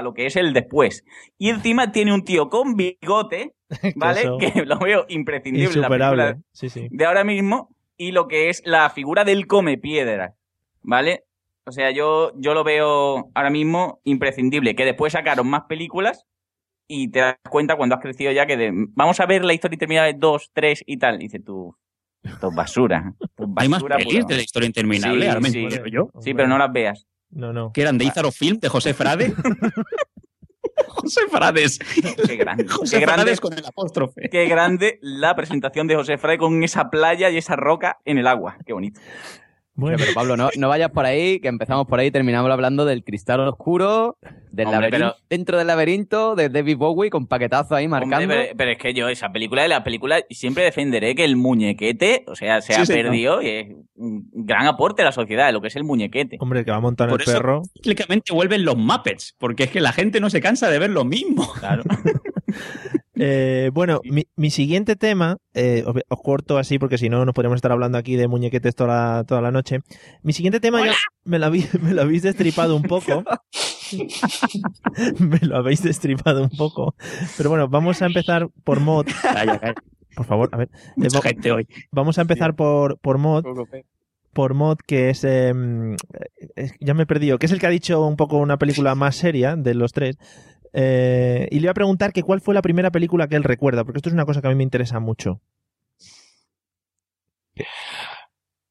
[0.00, 1.04] lo que es el después.
[1.36, 3.54] Y encima tiene un tío con bigote,
[3.96, 4.22] ¿vale?
[4.40, 6.88] que lo veo imprescindible en la película Sí, sí.
[6.90, 10.34] de ahora mismo y lo que es la figura del come piedra,
[10.80, 11.24] ¿vale?
[11.64, 16.24] O sea, yo, yo lo veo ahora mismo imprescindible, que después sacaron más películas
[16.88, 19.74] y te das cuenta cuando has crecido ya que de, vamos a ver la historia
[19.76, 21.16] interminable 2, 3 y tal.
[21.16, 21.76] Y dices tú,
[22.24, 23.14] esto es basura.
[23.20, 25.78] esto es Hay más pelis de la historia interminable, Sí, sí.
[25.90, 26.10] yo.
[26.20, 27.06] Sí, pero no las veas.
[27.32, 27.72] No, no.
[27.72, 29.34] Que eran de Izaro Film, de José Frade.
[30.88, 31.78] José Frades.
[32.26, 32.68] Qué grande.
[32.68, 34.28] José Qué grande, Frades con el apóstrofe.
[34.30, 38.26] qué grande la presentación de José Fray con esa playa y esa roca en el
[38.26, 38.58] agua.
[38.64, 39.00] Qué bonito.
[39.74, 42.84] Bueno, Pero Pablo, no, no vayas por ahí, que empezamos por ahí y terminamos hablando
[42.84, 44.18] del cristal oscuro,
[44.50, 48.34] del Hombre, laberinto, pero- dentro del laberinto, de David Bowie con paquetazo ahí Hombre, marcando.
[48.34, 52.24] pero, pero es que yo esa película de la película siempre defenderé que el muñequete,
[52.26, 55.62] o sea, se Sí, ha perdido y es un gran aporte a la sociedad, lo
[55.62, 56.36] que es el muñequete.
[56.40, 57.62] hombre, que va a montar Por el eso- perro.
[57.72, 61.04] Cíclicamente vuelven los Muppets, porque es que la gente no se cansa de ver lo
[61.06, 61.50] mismo.
[61.58, 61.82] Claro.
[63.14, 67.34] Eh, bueno, mi, mi siguiente tema, eh, os, os corto así porque si no nos
[67.34, 69.80] podríamos estar hablando aquí de muñequetes toda la, toda la noche.
[70.22, 70.94] Mi siguiente tema ya
[71.24, 73.22] me lo, habéis, me lo habéis destripado un poco.
[75.18, 76.94] me lo habéis destripado un poco.
[77.36, 79.06] Pero bueno, vamos a empezar por mod.
[79.22, 79.74] Calla, calla.
[80.14, 80.70] Por favor, a ver.
[80.96, 81.66] Mucha va- gente hoy.
[81.90, 83.44] vamos a empezar por, por mod.
[84.32, 85.52] Por mod, que es, eh,
[86.56, 87.38] es- Ya me he perdido.
[87.38, 90.16] Que es el que ha dicho un poco una película más seria de los tres.
[90.72, 93.84] Eh, y le voy a preguntar que cuál fue la primera película que él recuerda,
[93.84, 95.40] porque esto es una cosa que a mí me interesa mucho.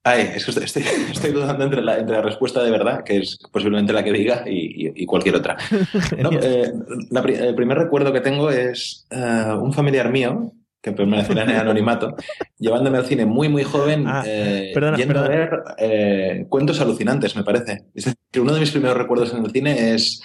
[0.03, 3.93] Ay, es que estoy, dudando entre la, entre la respuesta de verdad, que es posiblemente
[3.93, 5.57] la que diga, y, y- y cualquier otra.
[6.17, 6.71] No, eh,
[7.11, 11.57] la el primer recuerdo que tengo es eh, un familiar mío, que permanecerá en el
[11.59, 12.15] anonimato,
[12.57, 15.35] llevándome al cine muy, muy joven, Ah, eh, perdona, yendo perdona.
[15.35, 17.85] a ver eh, cuentos alucinantes, me parece.
[17.93, 20.19] Es decir, uno de mis primeros recuerdos en el cine es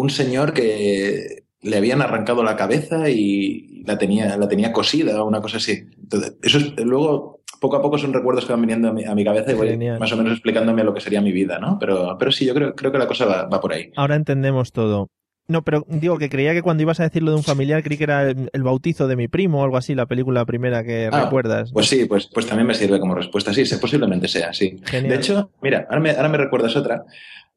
[0.00, 5.26] un señor que le habían arrancado la cabeza y la tenía, la tenía cosida o
[5.28, 5.84] una cosa así.
[6.02, 9.14] Entonces, eso es, luego, poco a poco son recuerdos que van viniendo a mi, a
[9.14, 9.98] mi cabeza y voy Genial.
[10.00, 11.78] más o menos explicándome lo que sería mi vida, ¿no?
[11.78, 13.90] Pero, pero sí, yo creo, creo que la cosa va, va por ahí.
[13.96, 15.08] Ahora entendemos todo.
[15.48, 18.04] No, pero digo que creía que cuando ibas a decirlo de un familiar, creí que
[18.04, 21.24] era el, el bautizo de mi primo o algo así, la película primera que Ah,
[21.24, 21.72] recuerdas.
[21.72, 23.52] Pues sí, pues, pues también me sirve como respuesta.
[23.52, 24.76] Sí, sí, posiblemente sea, sí.
[24.84, 25.10] Genial.
[25.10, 27.04] De hecho, mira, ahora me, ahora me recuerdas otra.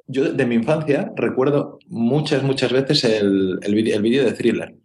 [0.08, 4.76] Yo de mi infancia recuerdo muchas, muchas veces el, el el vídeo de Thriller.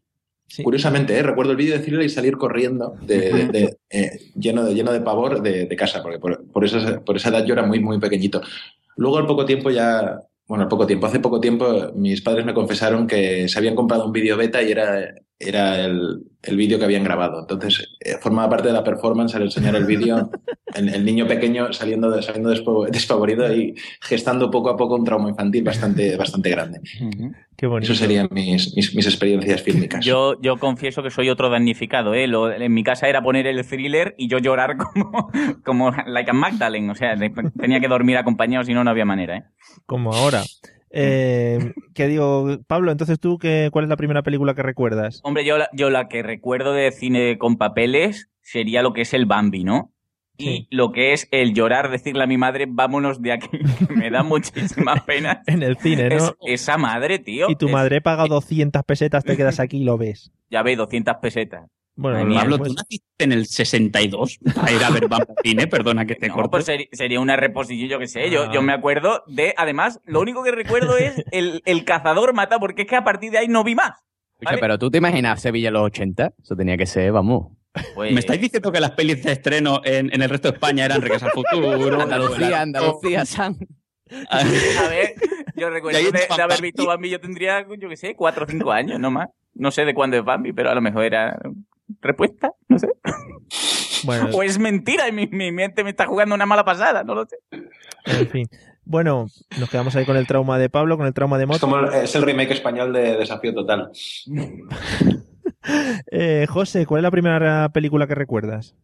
[0.46, 0.62] Sí.
[0.62, 1.22] Curiosamente, ¿eh?
[1.22, 4.92] recuerdo el vídeo de Thriller y salir corriendo de, de- de, eh, lleno, de, lleno
[4.92, 7.80] de pavor de, de casa, porque por, por, esa, por esa edad yo era muy,
[7.80, 8.40] muy pequeñito.
[8.96, 12.54] Luego al poco tiempo ya, bueno, al poco tiempo, hace poco tiempo mis padres me
[12.54, 16.84] confesaron que se habían comprado un vídeo beta y era, era el, el vídeo que
[16.84, 17.40] habían grabado.
[17.40, 20.30] Entonces, eh, formaba parte de la performance al enseñar el vídeo,
[20.74, 22.50] el, el niño pequeño saliendo, de- saliendo
[22.90, 26.80] despavorido y gestando poco a poco un trauma infantil bastante, bastante grande.
[27.56, 27.92] Qué bonito.
[27.92, 30.04] Eso serían mis, mis, mis experiencias fílmicas.
[30.04, 32.26] Yo, yo confieso que soy otro damnificado, ¿eh?
[32.26, 35.30] Lo- en mi casa era poner el thriller y yo llorar como,
[35.64, 36.90] como like a Magdalene.
[36.90, 37.14] O sea,
[37.58, 39.44] tenía que dormir acompañado, si no, no había manera, ¿eh?
[39.86, 40.42] Como ahora.
[40.90, 45.20] Eh, que digo, Pablo, entonces tú, qué, ¿cuál es la primera película que recuerdas?
[45.24, 49.12] Hombre, yo la, yo la que recuerdo de cine con papeles sería lo que es
[49.14, 49.92] el Bambi, ¿no?
[50.38, 50.68] Sí.
[50.70, 53.48] Y lo que es el llorar, decirle a mi madre, vámonos de aquí,
[53.88, 55.42] que me da muchísima pena.
[55.46, 56.14] En el cine, ¿no?
[56.16, 57.50] Es- esa madre, tío.
[57.50, 60.30] y tu es- madre he pagado 200 pesetas, te quedas aquí y lo ves.
[60.50, 61.68] Ya ve, 200 pesetas.
[62.00, 65.66] Bueno, mía, Pablo, pues- tú naciste en el 62 para ir a ver Bamba Cine,
[65.66, 66.50] perdona que te No, corte.
[66.50, 68.30] pues sería una reposición, yo qué sé.
[68.30, 68.50] Yo, Ah.
[68.54, 72.82] yo me acuerdo de, además, lo único que recuerdo es el, el cazador mata, porque
[72.82, 73.92] es que a partir de ahí no vi más.
[74.40, 74.58] ¿vale?
[74.58, 76.32] pero tú te imaginas Sevilla en los 80?
[76.40, 77.48] Eso tenía que ser, vamos.
[77.96, 80.84] Pues- ¿Me estáis diciendo que las pelis de estreno en, en el resto de España
[80.84, 81.72] eran Regreso al Futuro?
[82.00, 83.56] Andalucía, Andalucía, San.
[84.30, 85.14] A ver,
[85.56, 88.70] yo recuerdo de, de haber visto Bambi, yo tendría, yo qué sé, cuatro o cinco
[88.70, 89.28] años, no más.
[89.54, 91.36] No sé de cuándo es Bambi, pero a lo mejor era
[92.00, 92.88] respuesta, no sé.
[94.04, 97.14] Bueno, O es mentira y mi, mi mente me está jugando una mala pasada, no
[97.14, 97.36] lo sé.
[98.04, 98.46] en fin.
[98.84, 99.26] Bueno,
[99.60, 101.60] nos quedamos ahí con el trauma de Pablo, con el trauma de Es Mot.
[101.60, 103.90] como el, es el remake español de Desafío Total.
[106.10, 108.74] Eh, José, ¿cuál es la primera película que recuerdas?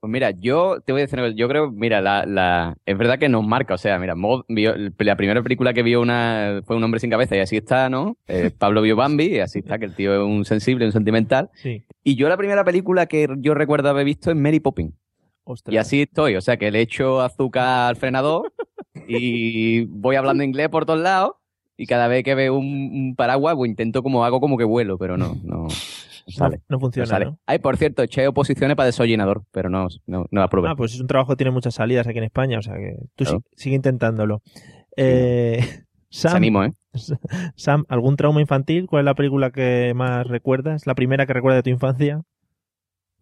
[0.00, 1.20] Pues mira, yo te voy a decir.
[1.34, 3.74] Yo creo, mira, la, la, es verdad que nos marca.
[3.74, 7.10] O sea, mira, Mod vio, la primera película que vio una, fue Un hombre sin
[7.10, 8.16] cabeza y así está, ¿no?
[8.26, 11.50] Eh, Pablo vio Bambi y así está, que el tío es un sensible, un sentimental.
[11.54, 11.84] Sí.
[12.02, 14.94] Y yo la primera película que yo recuerdo haber visto es Mary Poppins.
[15.44, 15.74] Ostras.
[15.74, 16.36] Y así estoy.
[16.36, 18.50] O sea, que le echo azúcar al frenador
[19.06, 21.32] y voy hablando inglés por todos lados.
[21.76, 24.96] Y cada vez que veo un, un paraguas, pues intento como hago como que vuelo,
[24.96, 25.68] pero no, no
[26.30, 26.56] sale.
[26.68, 27.24] No, no funciona, No sale.
[27.26, 27.38] ¿no?
[27.46, 30.68] Ay, por cierto, eché oposiciones para desollinador, pero no, no, no aprobé.
[30.68, 32.96] Ah, pues es un trabajo que tiene muchas salidas aquí en España, o sea que
[33.16, 33.42] tú Claro.
[33.50, 34.42] sí- sigue intentándolo.
[34.96, 35.60] Eh,
[36.12, 36.72] Se Sam, animo, ¿eh?
[37.56, 38.86] Sam, ¿algún trauma infantil?
[38.86, 40.86] ¿Cuál es la película que más recuerdas?
[40.86, 42.22] ¿La primera que recuerdas de tu infancia?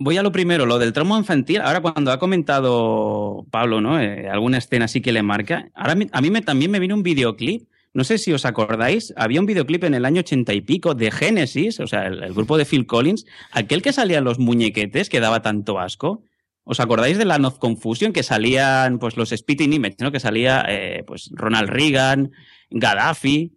[0.01, 1.61] Voy a lo primero, lo del trauma infantil.
[1.61, 4.01] Ahora, cuando ha comentado Pablo, ¿no?
[4.01, 5.69] Eh, alguna escena así que le marca.
[5.75, 7.69] Ahora a mí me, también me vino un videoclip.
[7.95, 11.11] No sé si os acordáis, había un videoclip en el año ochenta y pico de
[11.11, 15.21] Genesis, o sea, el, el grupo de Phil Collins, aquel que salían los muñequetes que
[15.21, 16.23] daba tanto asco.
[16.65, 20.13] ¿Os acordáis de la Noz Confusion que salían pues los Spitting Image, ¿no?
[20.13, 22.31] Que salía eh, pues Ronald Reagan,
[22.69, 23.55] Gaddafi.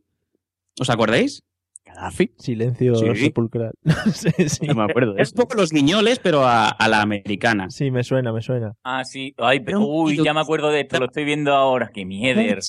[0.80, 1.44] ¿Os acordáis?
[1.86, 2.32] Gaddafi.
[2.38, 3.14] Silencio Sí.
[3.18, 3.74] sepulcral.
[4.14, 4.66] sí, sí.
[4.66, 7.70] No me acuerdo Es poco los guiñoles, pero a, a la americana.
[7.70, 8.72] Sí, me suena, me suena.
[8.86, 9.34] Ah, sí.
[9.38, 11.92] Ay, pero, uy, ya me acuerdo de esto, lo estoy viendo ahora.
[11.94, 12.60] ¡Qué mieder!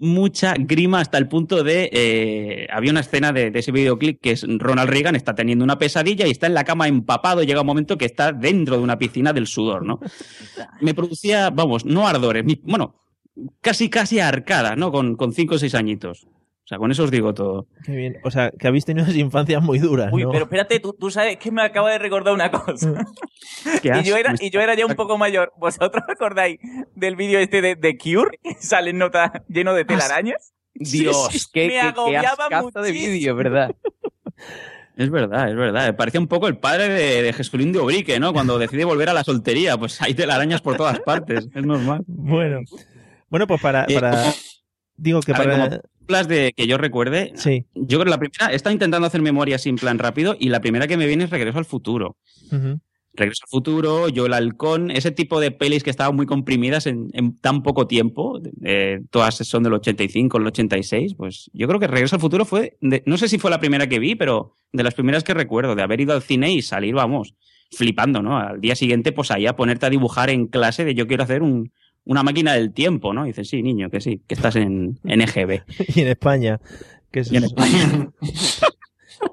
[0.00, 4.32] Mucha grima hasta el punto de eh, había una escena de, de ese videoclip que
[4.32, 7.66] es Ronald Reagan está teniendo una pesadilla y está en la cama empapado llega un
[7.66, 10.00] momento que está dentro de una piscina del sudor no
[10.80, 12.94] me producía vamos no ardores bueno
[13.60, 16.26] casi casi arcadas no con, con cinco o seis añitos
[16.70, 18.18] sea con eso os digo todo Qué bien.
[18.22, 20.30] O sea, que habéis tenido infancias muy duras, Uy, ¿no?
[20.30, 23.04] pero espérate, tú, tú sabes que me acaba de recordar una cosa.
[23.82, 25.52] Qué y, yo era, y yo era ya un poco mayor.
[25.58, 26.58] ¿Vosotros acordáis
[26.94, 28.38] del vídeo este de, de Cure?
[28.42, 30.52] Que sale en nota lleno de telarañas.
[30.74, 33.74] Dios, Sí, sí, qué, me qué, qué agobiaba ascazo de vídeo, ¿verdad?
[34.96, 35.96] Es verdad, es verdad.
[35.96, 38.32] Parecía un poco el padre de, de Jesulín de Obrique, ¿no?
[38.32, 42.02] Cuando decide volver a la soltería, pues hay telarañas por todas partes, es normal.
[42.06, 42.60] Bueno.
[43.28, 43.84] Bueno, pues para...
[43.88, 44.10] Eh, para...
[44.10, 44.32] como-
[45.00, 45.68] Digo que a ver, para...
[45.68, 47.64] como películas de que yo recuerde, Sí.
[47.74, 50.60] yo creo que la primera, he estado intentando hacer memoria en plan rápido y la
[50.60, 52.16] primera que me viene es Regreso al Futuro.
[53.12, 57.08] Regreso al Futuro, Yo el Halcón, ese tipo de pelis que estaban muy comprimidas en,
[57.12, 61.86] en tan poco tiempo, eh, todas son del 85, el 86, pues yo creo que
[61.88, 64.82] Regreso al Futuro fue, de- no sé si fue la primera que vi, pero de
[64.84, 67.34] las primeras que recuerdo, de haber ido al cine y salir, vamos,
[67.72, 68.36] flipando, ¿no?
[68.38, 71.42] Al día siguiente, pues ahí a ponerte a dibujar en clase de yo quiero hacer
[71.42, 71.72] un,
[72.04, 73.24] una máquina del tiempo, ¿no?
[73.24, 75.62] Y dices, sí, niño, que sí, que estás en, en EGB.
[75.94, 76.60] Y en España.
[77.10, 77.32] Que es...
[77.32, 78.10] Y en España.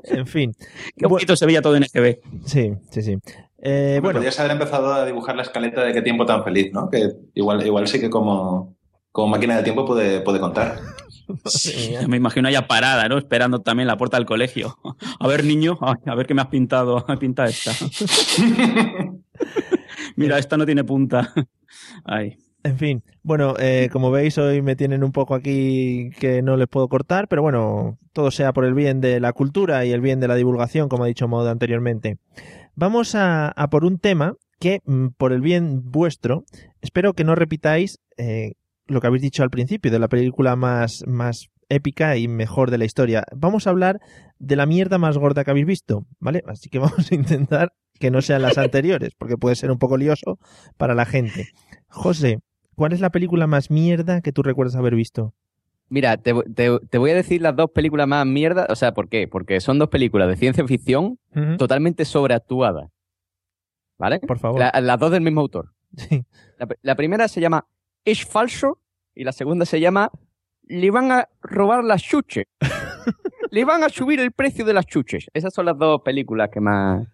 [0.03, 0.53] En fin.
[0.97, 2.19] Qué bonito se veía todo en EGB.
[2.45, 3.17] Sí, sí, sí.
[3.59, 6.73] Eh, Bueno, bueno, podrías haber empezado a dibujar la escaleta de qué tiempo tan feliz,
[6.73, 6.89] ¿no?
[6.89, 8.75] Que igual, igual sí que como,
[9.13, 10.79] como máquina del tiempo puede, puede contar.
[11.27, 13.17] madre Me imagino ya parada, ¿no?
[13.17, 14.77] Esperando también la puerta del colegio.
[15.19, 17.05] A ver, niño, a ver qué me has pintado.
[17.19, 17.71] Pinta esta.
[20.15, 21.33] Mira, esta no tiene punta.
[22.03, 22.37] Ay.
[22.63, 26.67] En fin, bueno, eh, como veis hoy me tienen un poco aquí que no les
[26.67, 30.19] puedo cortar, pero bueno, todo sea por el bien de la cultura y el bien
[30.19, 32.17] de la divulgación, como ha dicho Mod anteriormente.
[32.75, 36.43] Vamos a, a por un tema que, mm, por el bien vuestro,
[36.81, 38.53] espero que no repitáis eh,
[38.87, 42.77] lo que habéis dicho al principio de la película más, más épica y mejor de
[42.77, 43.23] la historia.
[43.35, 43.99] Vamos a hablar
[44.39, 46.43] de la mierda más gorda que habéis visto, ¿vale?
[46.47, 49.97] Así que vamos a intentar que no sean las anteriores, porque puede ser un poco
[49.97, 50.39] lioso
[50.77, 51.49] para la gente.
[51.89, 52.39] José,
[52.75, 55.33] ¿cuál es la película más mierda que tú recuerdas haber visto?
[55.89, 58.67] Mira, te, te- te voy a decir las dos películas más mierda.
[58.69, 59.27] O sea, ¿por qué?
[59.27, 61.17] Porque son dos películas de ciencia ficción
[61.57, 62.89] totalmente sobreactuadas.
[63.97, 64.19] ¿Vale?
[64.19, 64.59] Por favor.
[64.59, 65.73] La- las dos del mismo autor.
[65.95, 66.25] Sí.
[66.59, 67.65] La, la primera se llama
[68.03, 68.79] Es falso
[69.15, 70.11] y la segunda se llama
[70.63, 72.45] Le van a robar las chuches.
[73.51, 75.27] Le van a subir el precio de las chuches.
[75.33, 77.07] Esas son las dos películas que más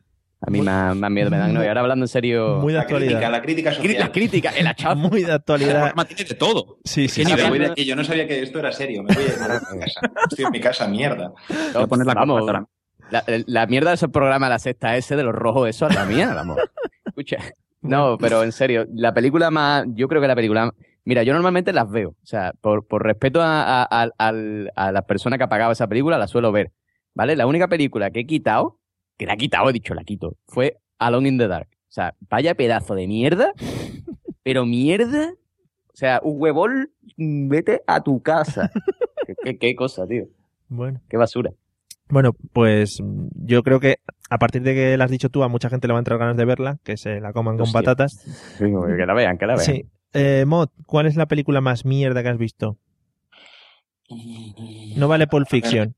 [0.46, 1.54] a mí más, más miedo me dan.
[1.54, 1.64] ¿no?
[1.64, 3.32] Y ahora hablando en serio, Muy de La crítica, actualidad.
[3.32, 3.96] la crítica social.
[4.00, 4.96] la crítica, el hachazo.
[4.98, 5.72] Muy de actualidad.
[5.74, 6.78] programa tiene de todo.
[6.84, 7.50] Sí, sí, ¿Qué sí.
[7.50, 9.04] Voy de- yo no sabía que esto era serio.
[9.04, 10.02] Me voy a, a mi casa.
[10.30, 11.32] Estoy en mi casa, mierda.
[11.74, 12.44] Voy a poner la Vamos.
[13.10, 16.06] La, la mierda de esos programas, la sexta S de los rojos, eso es la
[16.06, 16.58] mía, vamos.
[17.06, 17.38] Escucha.
[17.82, 19.86] No, pero en serio, la película más.
[19.90, 20.74] Yo creo que la película.
[21.06, 22.12] Mira, yo normalmente las veo.
[22.12, 25.72] O sea, por, por respeto a, a, a- al- a la persona que ha pagado
[25.74, 26.72] esa película, la suelo ver.
[27.14, 27.36] ¿Vale?
[27.36, 28.80] La única película que he quitado,
[29.24, 31.70] que la he quitado, he dicho, la quito, fue Alone in the Dark.
[31.72, 33.54] O sea, vaya pedazo de mierda,
[34.44, 35.32] pero mierda.
[35.32, 38.70] O sea, un huevón, vete a tu casa.
[39.26, 40.26] ¿Qué, qué, qué cosa, tío.
[40.68, 41.00] Bueno.
[41.08, 41.52] Qué basura.
[42.10, 45.48] Bueno, pues mm, yo creo que a partir de que la has dicho tú, a
[45.48, 48.26] mucha gente le va a entrar ganas de verla, que se la coman con patatas.
[48.58, 49.66] Que la vean, que la vean.
[49.66, 49.86] Sí.
[50.12, 52.78] Eh, Mod, ¿cuál es la película más mierda que has visto?
[54.98, 55.96] No vale Pulp Fiction.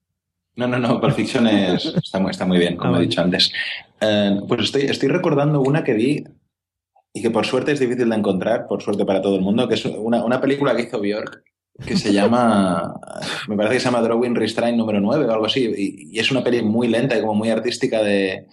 [0.56, 3.22] No, no, no, Pulp Fiction es, está, muy, está muy bien, como Ah, he dicho
[3.22, 3.52] antes.
[4.00, 6.24] Eh, pues estoy, estoy recordando una que vi
[7.14, 9.76] y que por suerte es difícil de encontrar, por suerte para todo el mundo, que
[9.76, 11.44] es una, una película que hizo Bjork
[11.86, 13.00] que se llama,
[13.48, 16.32] me parece que se llama Drawing Restraint número 9 o algo así, y, y es
[16.32, 18.48] una peli muy lenta y como muy artística de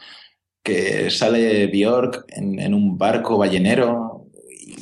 [0.65, 4.12] que sale Bjork en, en un barco ballenero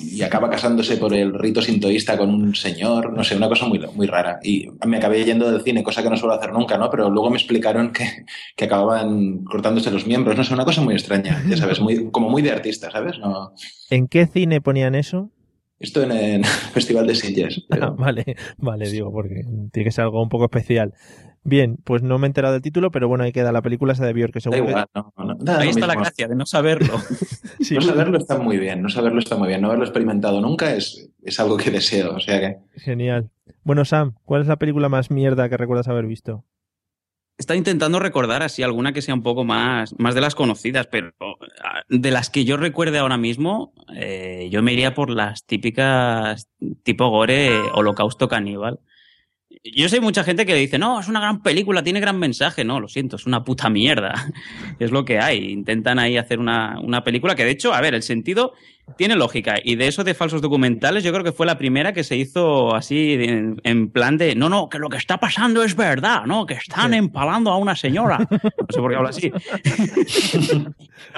[0.02, 3.78] y acaba casándose por el rito sintoísta con un señor, no sé, una cosa muy,
[3.94, 4.38] muy rara.
[4.42, 6.90] Y me acabé yendo del cine, cosa que no suelo hacer nunca, ¿no?
[6.90, 8.24] Pero luego me explicaron que,
[8.56, 12.28] que acababan cortándose los miembros, no sé, una cosa muy extraña, ya sabes, muy, como
[12.28, 13.18] muy de artista, ¿sabes?
[13.18, 13.52] No,
[13.90, 15.30] ¿En qué cine ponían eso?
[15.80, 17.66] esto en el Festival de Sitges.
[17.70, 20.94] Ah, vale, vale, digo, porque tiene que ser algo un poco especial.
[21.42, 24.04] Bien, pues no me he enterado del título, pero bueno, ahí queda la película esa
[24.04, 25.12] de Björk, que Da seguro que- igual, no,
[25.58, 26.94] Ahí está la gracia de no saberlo.
[27.60, 30.74] Sí, No saberlo está muy bien, no saberlo está muy bien, no haberlo experimentado nunca
[30.74, 32.56] es, es algo que deseo, o sea que...
[32.80, 33.30] Genial.
[33.64, 36.44] Bueno, Sam, ¿cuál es la película más mierda que recuerdas haber visto?
[37.36, 41.12] Estaba intentando recordar así alguna que sea un poco más, más de las conocidas, pero
[41.64, 46.48] ah, de las que yo recuerde ahora mismo, eh, yo me iría por las típicas
[46.82, 48.80] tipo gore, holocausto caníbal.
[49.62, 52.64] Yo sé mucha gente que dice, no, es una gran película, tiene gran mensaje.
[52.64, 54.14] No, lo siento, es una puta mierda.
[54.78, 55.50] Es lo que hay.
[55.50, 58.54] Intentan ahí hacer una, una película que, de hecho, a ver, el sentido
[58.96, 59.56] tiene lógica.
[59.62, 62.74] Y de eso de falsos documentales, yo creo que fue la primera que se hizo
[62.74, 66.46] así en, en plan de, no, no, que lo que está pasando es verdad, ¿no?
[66.46, 68.18] Que están empalando a una señora.
[68.60, 69.32] No sé por qué habla así.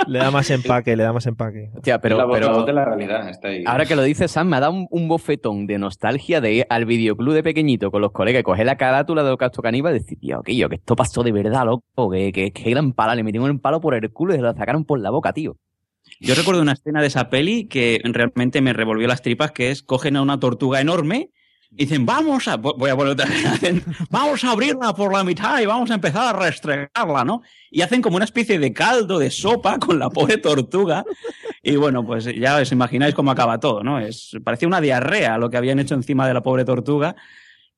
[0.06, 1.70] Le da más empaque, le da más empaque.
[1.74, 3.64] Hostia, pero, la, voz, pero la voz de la realidad está ahí.
[3.66, 6.66] ahora que lo dices, Sam, me ha dado un, un bofetón de nostalgia de ir
[6.70, 9.98] al videoclub de pequeñito con los colegas y coger la carátula de Holocausto Caníbal y
[9.98, 13.16] decir, tío, que yo, que esto pasó de verdad, loco, que, que, que eran palas,
[13.16, 15.56] le metieron el palo por el culo y se lo sacaron por la boca, tío.
[16.22, 19.82] Yo recuerdo una escena de esa peli que realmente me revolvió las tripas, que es
[19.82, 21.30] cogen a una tortuga enorme
[21.72, 23.26] y dicen, vamos a, voy a poner otra
[24.10, 27.42] vamos a abrirla por la mitad y vamos a empezar a restregarla, ¿no?
[27.70, 31.04] Y hacen como una especie de caldo, de sopa con la pobre tortuga.
[31.62, 33.98] Y bueno, pues ya os imagináis cómo acaba todo, ¿no?
[33.98, 37.16] Es, parecía una diarrea lo que habían hecho encima de la pobre tortuga.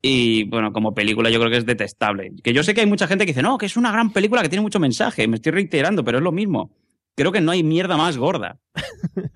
[0.03, 2.33] Y bueno, como película yo creo que es detestable.
[2.43, 4.43] Que yo sé que hay mucha gente que dice, no, que es una gran película
[4.43, 5.27] que tiene mucho mensaje.
[5.29, 6.73] Me estoy reiterando, pero es lo mismo.
[7.17, 8.59] Creo que no hay mierda más gorda.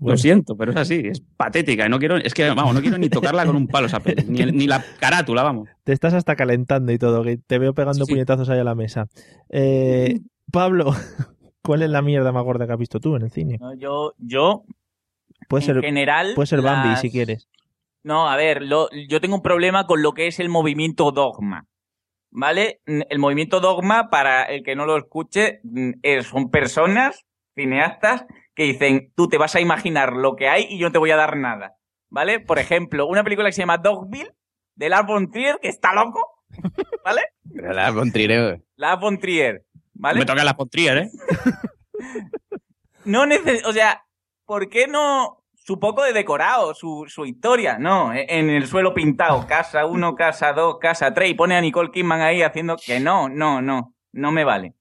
[0.00, 0.14] Bueno.
[0.14, 1.86] Lo siento, pero es así, es patética.
[1.86, 4.24] y No quiero, es que, vamos, no quiero ni tocarla con un palo esa peli,
[4.26, 5.68] ni, la carátula, vamos.
[5.84, 8.12] Te estás hasta calentando y todo, que te veo pegando Sí, sí.
[8.14, 9.06] puñetazos ahí a la mesa.
[9.50, 10.86] Eh, Pablo,
[11.62, 13.58] ¿cuál es la mierda más gorda que has visto tú en el cine?
[13.60, 14.64] No, yo, yo
[15.48, 16.32] Puede en ser, general.
[16.34, 17.48] puede ser Bambi las- si quieres.
[18.02, 21.66] No, a ver, lo- yo tengo un problema con lo que es el movimiento dogma.
[22.30, 22.80] ¿Vale?
[22.86, 25.60] El movimiento dogma, para el que no lo escuche,
[26.02, 30.78] es- son personas, cineastas, que dicen, tú te vas a imaginar lo que hay y
[30.78, 31.76] yo no te voy a dar nada.
[32.10, 32.40] ¿Vale?
[32.40, 34.32] Por ejemplo, una película que se llama Dogville,
[34.74, 36.20] de Lars von Trier, que está loco.
[37.04, 37.22] ¿Vale?
[37.54, 39.64] Pero la von Trier, Lars von Trier.
[39.94, 40.20] ¿Vale?
[40.20, 41.10] Me toca la Potrier, ¿eh?
[43.04, 44.04] no neces o sea,
[44.44, 45.37] ¿por qué no
[45.68, 47.76] su poco de decorado, su, su historia?
[47.78, 51.60] No, e- en el suelo pintado, casa 1, casa 2, casa 3, y pone a
[51.60, 54.72] Nicole Kidman ahí haciendo que no, no, no, no me vale.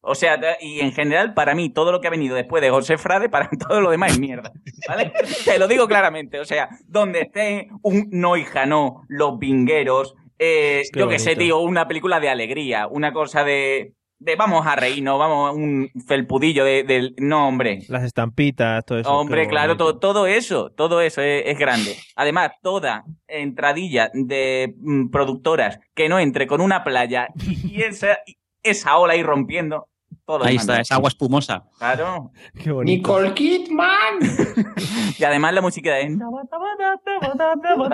[0.00, 2.96] O sea, y en general, para mí, todo lo que ha venido después de José
[2.96, 4.52] Frade, para todo lo demás es mierda.
[4.88, 5.12] ¿Vale?
[5.44, 6.40] Te lo digo claramente.
[6.40, 11.86] O sea, donde esté un Noijano, Los Vingueros, eh, Qué yo que sé, tío, una
[11.86, 13.92] película de alegría, una cosa de,
[14.24, 17.14] de vamos a reírnos, vamos a un felpudillo de, del...
[17.18, 17.80] No, hombre.
[17.88, 19.12] Las estampitas, todo eso.
[19.12, 21.96] Hombre, claro, todo, todo eso, todo eso es, es grande.
[22.16, 28.18] Además, toda entradilla de mm, productoras que no entre con una playa y, y esa,
[28.26, 29.88] y esa ola ahí rompiendo,
[30.24, 31.64] todo Ahí está, es agua espumosa.
[31.78, 32.30] Claro.
[32.62, 33.34] Qué bonito.
[33.34, 34.18] Kidman.
[35.18, 36.18] Y además la música de...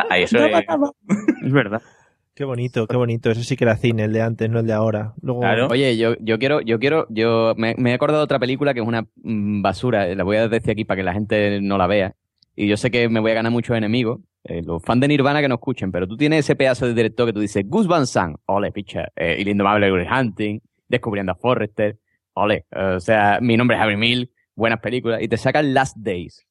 [0.09, 0.55] Ahí eso es...
[1.45, 1.83] Es verdad.
[2.39, 3.33] Qué bonito, qué bonito.
[3.33, 5.13] Eso sí que era cine, el de antes, no el de ahora.
[5.23, 5.67] Luego, Claro.
[5.67, 8.79] Oye, yo, yo quiero, yo quiero, yo me, me he acordado de otra película que
[8.79, 11.89] es una mm, basura, la voy a decir aquí para que la gente no la
[11.89, 12.15] vea.
[12.55, 15.41] Y yo sé que me voy a ganar muchos enemigos, eh, los fans de Nirvana
[15.41, 18.07] que no escuchen, pero tú tienes ese pedazo de director que tú dices, Gus Van
[18.07, 21.99] Sant, ole, picha, eh, El Indomable Will Hunting, Descubriendo a Forrester,
[22.35, 25.97] ole, eh, o sea, Mi nombre es Harry Milk, buenas películas, y te sacan Last
[25.97, 26.47] Days.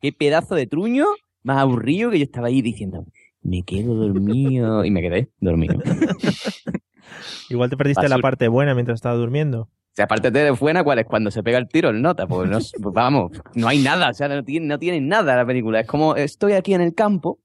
[0.00, 1.04] Qué pedazo de truño
[1.42, 3.04] más aburrido que yo estaba ahí diciendo,
[3.44, 5.76] me quedo dormido, y me quedé dormido.
[7.50, 9.62] Igual te perdiste la parte buena mientras estaba durmiendo.
[9.62, 11.06] O sea, aparte de buena, ¿cuál es?
[11.06, 12.26] Cuando se pega el tiro el nota.
[12.26, 14.10] Pues, no, pues vamos, no hay nada.
[14.10, 15.80] O sea, no tiene, no tiene nada la película.
[15.80, 17.38] Es como, estoy aquí en el campo,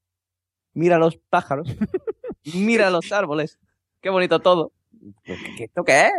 [0.74, 1.68] mira los pájaros,
[2.56, 3.60] mira los árboles.
[4.02, 4.72] Qué bonito todo.
[5.24, 6.12] ¿Qué, qué- esto qué es?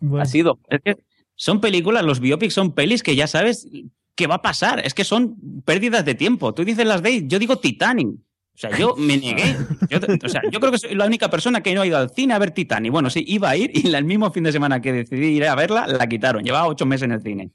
[0.00, 0.58] Bueno, Ha sido.
[0.68, 0.96] Es que
[1.36, 3.68] son películas, los biopics son pelis que ya sabes
[4.14, 4.84] qué va a pasar.
[4.84, 6.52] Es que son pérdidas de tiempo.
[6.52, 8.08] Tú dices las de, yo digo Titanic.
[8.58, 9.54] O sea, yo me negué.
[9.88, 12.10] Yo, o sea, yo creo que soy la única persona que no ha ido al
[12.10, 12.90] cine a ver Titanic.
[12.90, 15.54] Bueno, sí, iba a ir y el mismo fin de semana que decidí ir a
[15.54, 16.42] verla, la quitaron.
[16.42, 17.50] Llevaba ocho meses en el cine.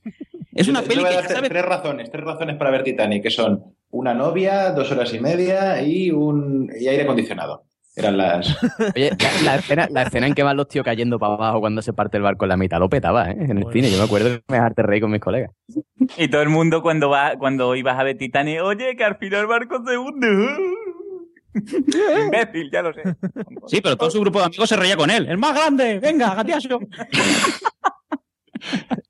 [0.53, 3.21] Es una Yo- yo peli que ya sabes- tres razones, tres razones para ver Titanic,
[3.23, 7.63] que son una novia, dos horas y media y un y aire acondicionado.
[7.95, 8.57] Eran las.
[8.95, 11.81] Oye, la, la escena, la escena en que van los tíos cayendo para abajo cuando
[11.83, 13.35] se parte el barco en la mitad lo petaba, ¿eh?
[13.37, 13.71] En el Bueno.
[13.71, 13.91] cine.
[13.91, 15.51] Yo me acuerdo de me dejarte reír con mis colegas.
[16.17, 19.41] Y todo el mundo cuando va, cuando ibas a ver Titanic, oye, que al final
[19.41, 20.27] el barco se hunde.
[22.25, 23.03] Imbécil, ya lo sé.
[23.67, 25.27] Sí, pero todo su grupo de amigos se reía con él.
[25.27, 25.99] ¡El más grande!
[25.99, 26.79] ¡Venga, gatiaso!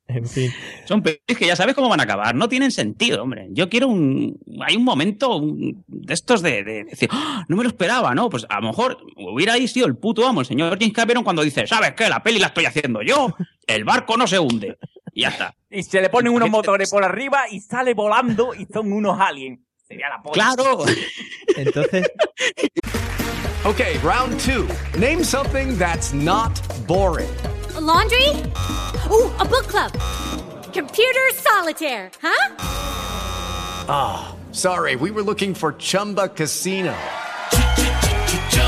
[0.07, 0.51] En fin.
[0.85, 2.35] Son pelis que ya sabes cómo van a acabar.
[2.35, 3.47] No tienen sentido, hombre.
[3.51, 4.39] Yo quiero un.
[4.65, 8.29] Hay un momento un- de estos de, de decir, "Ah, no me lo esperaba, ¿no?
[8.29, 11.41] Pues a lo mejor hubiera ahí sido el puto amo, el señor James Cameron, cuando
[11.43, 12.09] dice, ¿sabes qué?
[12.09, 13.35] La peli la estoy haciendo yo.
[13.65, 14.77] El barco no se hunde.
[15.13, 15.55] Y ya está.
[15.69, 19.59] Y se le ponen unos motores por arriba y sale volando y son unos aliens.
[19.87, 20.33] Sería la polla.
[20.33, 20.85] ¡Claro!
[21.57, 22.07] Entonces,
[23.65, 24.67] Okay, round two.
[24.99, 26.51] Name something that's not
[26.85, 27.33] boring.
[27.75, 28.27] A laundry?
[29.09, 29.91] Ooh, a book club.
[30.73, 32.55] Computer solitaire, huh?
[33.87, 36.93] Ah, sorry, we were looking for Chumba Casino.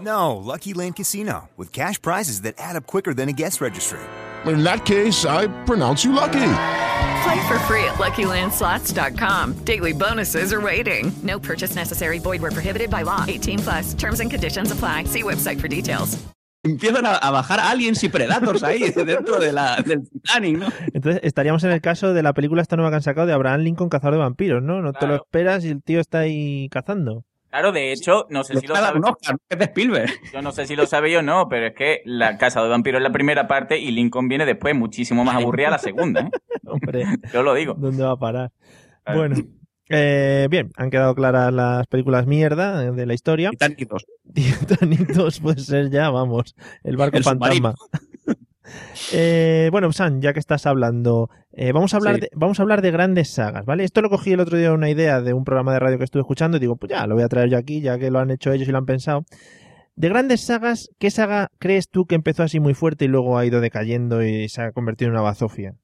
[0.00, 3.98] No, Lucky Land Casino, with cash prizes that add up quicker than a guest registry.
[4.46, 6.40] In that case, I pronounce you lucky.
[7.22, 9.64] Play for free at LuckyLandSlots.com.
[9.64, 11.12] Daily bonuses are waiting.
[11.22, 12.18] No purchase necessary.
[12.18, 13.24] Void where prohibited by law.
[13.28, 13.94] 18 plus.
[13.94, 15.04] Terms and conditions apply.
[15.04, 16.16] See website for details.
[16.62, 20.66] Empiezan a, a bajar aliens y predators ahí dentro de la, del Titanic, ¿no?
[20.92, 23.60] entonces estaríamos en el caso de la película esta nueva que han sacado de Abraham
[23.62, 24.82] Lincoln Cazador de Vampiros, ¿no?
[24.82, 25.22] No te lo Claro.
[25.24, 27.24] esperas y el tío está ahí cazando.
[27.50, 28.80] Claro, de hecho, no sé Le si lo que
[29.48, 30.10] es de Spielberg.
[30.32, 33.00] Yo no sé si lo sabe o no, pero es que La Casa de Vampiros
[33.00, 36.20] es la primera parte y Lincoln viene después, muchísimo más aburrida la segunda.
[36.20, 36.30] ¿eh?
[36.64, 37.74] Hombre, Yo lo digo.
[37.74, 38.52] ¿dónde va a parar?
[39.12, 39.34] Bueno,
[39.88, 43.50] eh, bien, han quedado claras las películas mierda eh, de la historia.
[43.50, 44.06] Titanic 2.
[44.34, 47.74] Titanic 2 puede ser ya, vamos, el barco El fantasma.
[49.12, 52.20] Eh, bueno, San, ya que estás hablando, eh, vamos, a hablar Sí.
[52.22, 53.84] de, vamos a hablar de grandes sagas, ¿vale?
[53.84, 56.20] Esto lo cogí el otro día una idea de un programa de radio que estuve
[56.22, 58.30] escuchando y digo, pues ya, lo voy a traer yo aquí, ya que lo han
[58.30, 59.24] hecho ellos y lo han pensado.
[59.96, 63.44] De grandes sagas, ¿qué saga crees tú que empezó así muy fuerte y luego ha
[63.44, 65.74] ido decayendo y se ha convertido en una bazofia?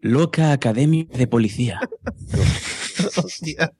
[0.00, 1.80] Loca Academia de Policía.
[3.16, 3.72] Hostia.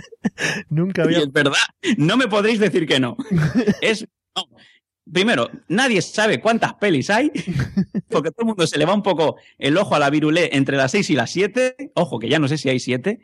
[0.68, 1.18] Nunca Y había...
[1.20, 1.56] es verdad,
[1.98, 3.16] no me podréis decir que no.
[3.80, 4.06] Es.
[4.36, 4.44] no.
[5.10, 7.30] Primero, nadie sabe cuántas pelis hay,
[8.08, 10.76] porque todo el mundo se le va un poco el ojo a la virulé entre
[10.76, 11.92] las 6 y las 7.
[11.94, 13.20] Ojo, que ya no sé si hay 7.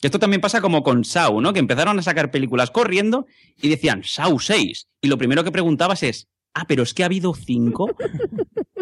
[0.00, 1.52] Que esto también pasa como con Sau, ¿no?
[1.52, 3.26] Que empezaron a sacar películas corriendo
[3.60, 4.88] y decían Sau 6.
[5.02, 7.94] Y lo primero que preguntabas es, ah, pero es que ha habido 5.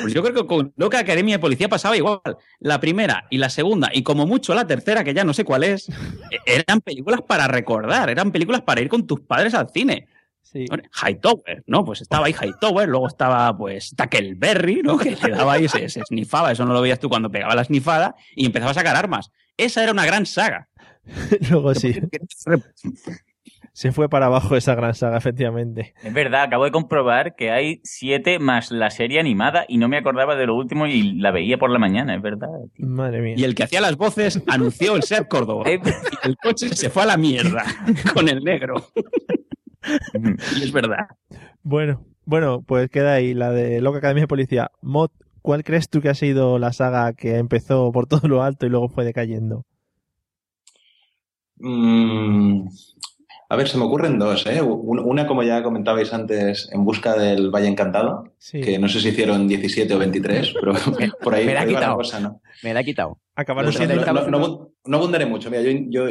[0.00, 2.20] Pues yo creo que con Loca Academia de Policía pasaba igual.
[2.60, 5.64] La primera y la segunda, y como mucho la tercera, que ya no sé cuál
[5.64, 10.06] es, e- eran películas para recordar, eran películas para ir con tus padres al cine.
[10.42, 10.66] Sí.
[11.02, 11.84] Hightower, ¿no?
[11.84, 14.98] Pues estaba ahí Hightower, luego estaba pues Tackleberry, ¿no?
[14.98, 17.64] Que le daba ahí, se, se snifaba, eso no lo veías tú cuando pegaba la
[17.64, 19.30] snifada y empezaba a sacar armas.
[19.56, 20.68] Esa era una gran saga.
[21.50, 21.94] luego sí,
[23.74, 25.94] se fue para abajo esa gran saga, efectivamente.
[26.02, 29.96] Es verdad, acabo de comprobar que hay siete más la serie animada y no me
[29.96, 32.48] acordaba de lo último y la veía por la mañana, es verdad.
[32.74, 32.86] tío.
[32.86, 33.34] Madre mía.
[33.38, 35.64] Y el que hacía las voces anunció el ser Córdoba.
[35.72, 37.64] Y el coche se fue a la mierda
[38.12, 38.86] con el negro.
[40.58, 41.06] Y es verdad.
[41.62, 44.70] Bueno, bueno, pues queda ahí la de Loca Academia de Policía.
[44.80, 45.10] Mod,
[45.42, 48.68] ¿cuál crees tú que ha sido la saga que empezó por todo lo alto y
[48.70, 49.64] luego fue decayendo?
[51.56, 52.66] Mm,
[53.48, 54.62] a ver, se me ocurren dos, ¿eh?
[54.62, 58.60] Un- Una, como ya comentabais antes, En busca del Valle Encantado, Sí.
[58.60, 60.72] que no sé si hicieron 17 o 23, pero
[61.22, 61.96] por ahí, Me la ha quitado.
[61.96, 62.40] cosa, ¿no?
[62.62, 63.18] Me la ha quitado.
[63.34, 63.94] Acabaron No, siendo...
[63.96, 65.50] no, no, no abun- no abundaré mucho.
[65.50, 66.06] Mira, yo, yo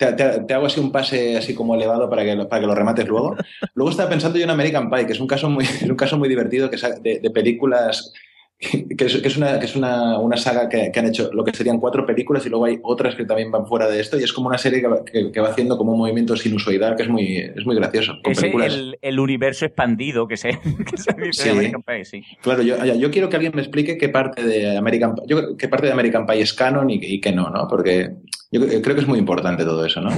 [0.00, 2.66] te, te- te hago así un pase así como elevado para que, lo- para que
[2.66, 3.36] lo remates luego.
[3.74, 6.28] Luego estaba pensando yo en American Pie, que es un caso muy, un caso muy
[6.28, 8.12] divertido que de, de películas
[8.60, 11.42] que es, que es una, que es una, una saga que, que han hecho lo
[11.44, 14.22] que serían cuatro películas y luego hay otras que también van fuera de esto y
[14.22, 17.04] es como una serie que, va- que- que va haciendo como un movimiento sinusoidal que
[17.04, 18.12] es muy, es muy gracioso.
[18.22, 18.74] Con es películas...
[18.74, 21.44] el, el universo expandido que se, que se dice Sí.
[21.44, 22.22] de American Pie, sí.
[22.42, 25.86] Claro, yo, yo quiero que alguien me explique qué parte de American, yo, qué parte
[25.86, 27.66] de American Pie es canon y, y qué no, ¿no?
[27.66, 28.10] Porque
[28.52, 30.10] Yo cre- creo que es muy importante todo eso, ¿no?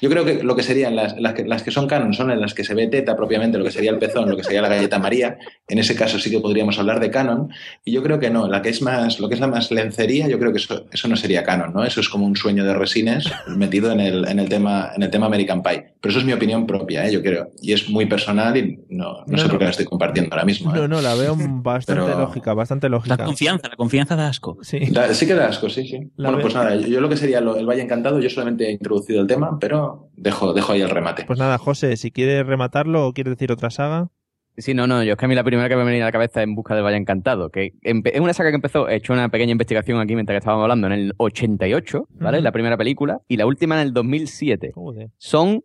[0.00, 2.40] Yo creo que lo que serían las, las, que, las que son canon son en
[2.40, 4.68] las que se ve teta propiamente, lo que sería el pezón, lo que sería la
[4.68, 5.38] galleta María.
[5.66, 7.48] En ese caso sí que podríamos hablar de canon.
[7.84, 10.28] Y yo creo que no, la que es más, lo que es la más lencería,
[10.28, 11.84] yo creo que eso, eso no sería canon, ¿no?
[11.84, 15.10] Eso es como un sueño de resines metido en el, en el tema, en el
[15.10, 15.94] tema American Pie.
[16.00, 17.12] Pero eso es mi opinión propia, ¿eh?
[17.12, 17.50] yo creo.
[17.60, 19.50] Y es muy personal y no, no, No, sé no.
[19.50, 20.72] por qué la estoy compartiendo ahora mismo.
[20.72, 20.78] ¿eh?
[20.78, 23.16] No, no, la veo bastante Pero- lógica, bastante lógica.
[23.16, 24.58] La confianza, la confianza da asco.
[24.62, 24.78] Sí.
[24.92, 25.98] Da- sí que da asco, sí, sí.
[26.16, 28.68] La bueno, pues nada, yo, yo lo que sería lo- el Valle Encantado, yo solamente
[28.68, 31.24] he introducido el tema, pero dejo, dejo ahí el remate.
[31.24, 34.08] Pues nada, José, si quieres rematarlo o quieres decir otra saga.
[34.56, 36.12] Sí, no, no, yo es que a mí la primera que me venía a la
[36.12, 39.12] cabeza es En busca del Valle Encantado, que es una saga que empezó, he hecho
[39.12, 42.40] una pequeña investigación aquí mientras que estábamos hablando, en el 88, ¿vale?
[42.40, 44.70] La primera película, y la última en el 2007.
[44.72, 45.10] Joder.
[45.18, 45.64] Son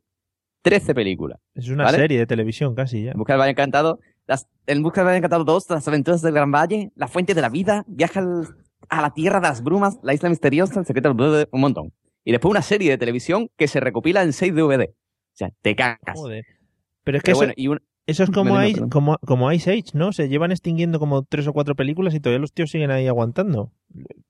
[0.64, 1.40] 13 películas.
[1.54, 1.98] Es una ¿Vale?
[1.98, 3.12] serie de televisión casi ya.
[3.12, 6.34] En busca del Valle Encantado, las, En busca del Valle Encantado 2, Las aventuras del
[6.34, 8.48] Gran Valle, La fuente de la vida, Viaja al-
[8.90, 11.94] a la tierra de las brumas, La isla misteriosa, El secreto del un montón.
[12.24, 14.90] Y después una serie de televisión que se recopila en 6 DVD.
[14.90, 14.94] O
[15.34, 16.16] sea, te cagas.
[16.16, 16.46] Joder.
[17.04, 19.72] Pero es que Pero eso, bueno, y un- eso es como, Ice, como, como Ice
[19.72, 20.12] Age, ¿no?
[20.12, 23.72] Se llevan extinguiendo como tres o cuatro películas y todavía los tíos siguen ahí aguantando.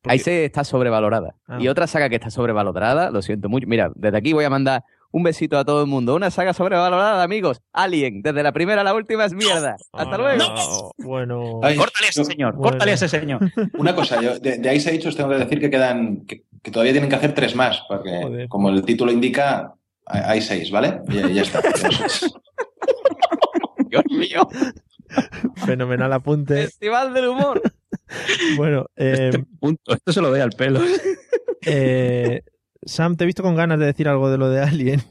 [0.04, 1.36] Ahí se está sobrevalorada.
[1.48, 1.60] Ah.
[1.62, 3.68] Y otra saga que está sobrevalorada, lo siento mucho.
[3.68, 6.16] Mira, desde aquí voy a mandar un besito a todo el mundo.
[6.16, 7.62] Una saga sobrevalorada, amigos.
[7.74, 9.76] Alien, desde la primera a la última es mierda.
[9.94, 10.44] Hasta luego.
[10.44, 11.60] Ah, Bueno.
[11.64, 12.72] Ay, Córtale a ese señor, Bueno.
[12.72, 13.40] córtale a ese señor.
[13.78, 16.72] Una cosa, yo de, de Ice Age os tengo que decir que quedan, que, que
[16.72, 18.48] todavía tienen que hacer tres más, porque Joder.
[18.50, 19.74] como el título indica,
[20.06, 21.02] hay seis, ¿vale?
[21.08, 21.62] Y ya, ya está.
[23.90, 24.48] Dios mío.
[25.66, 26.56] Fenomenal apunte.
[26.66, 27.62] Festival del humor.
[28.58, 29.94] Bueno, eh, Punto.
[29.94, 30.80] Esto se lo doy al pelo.
[31.66, 32.42] eh,
[32.84, 35.02] Sam, te he visto con ganas de decir algo de lo de Alien.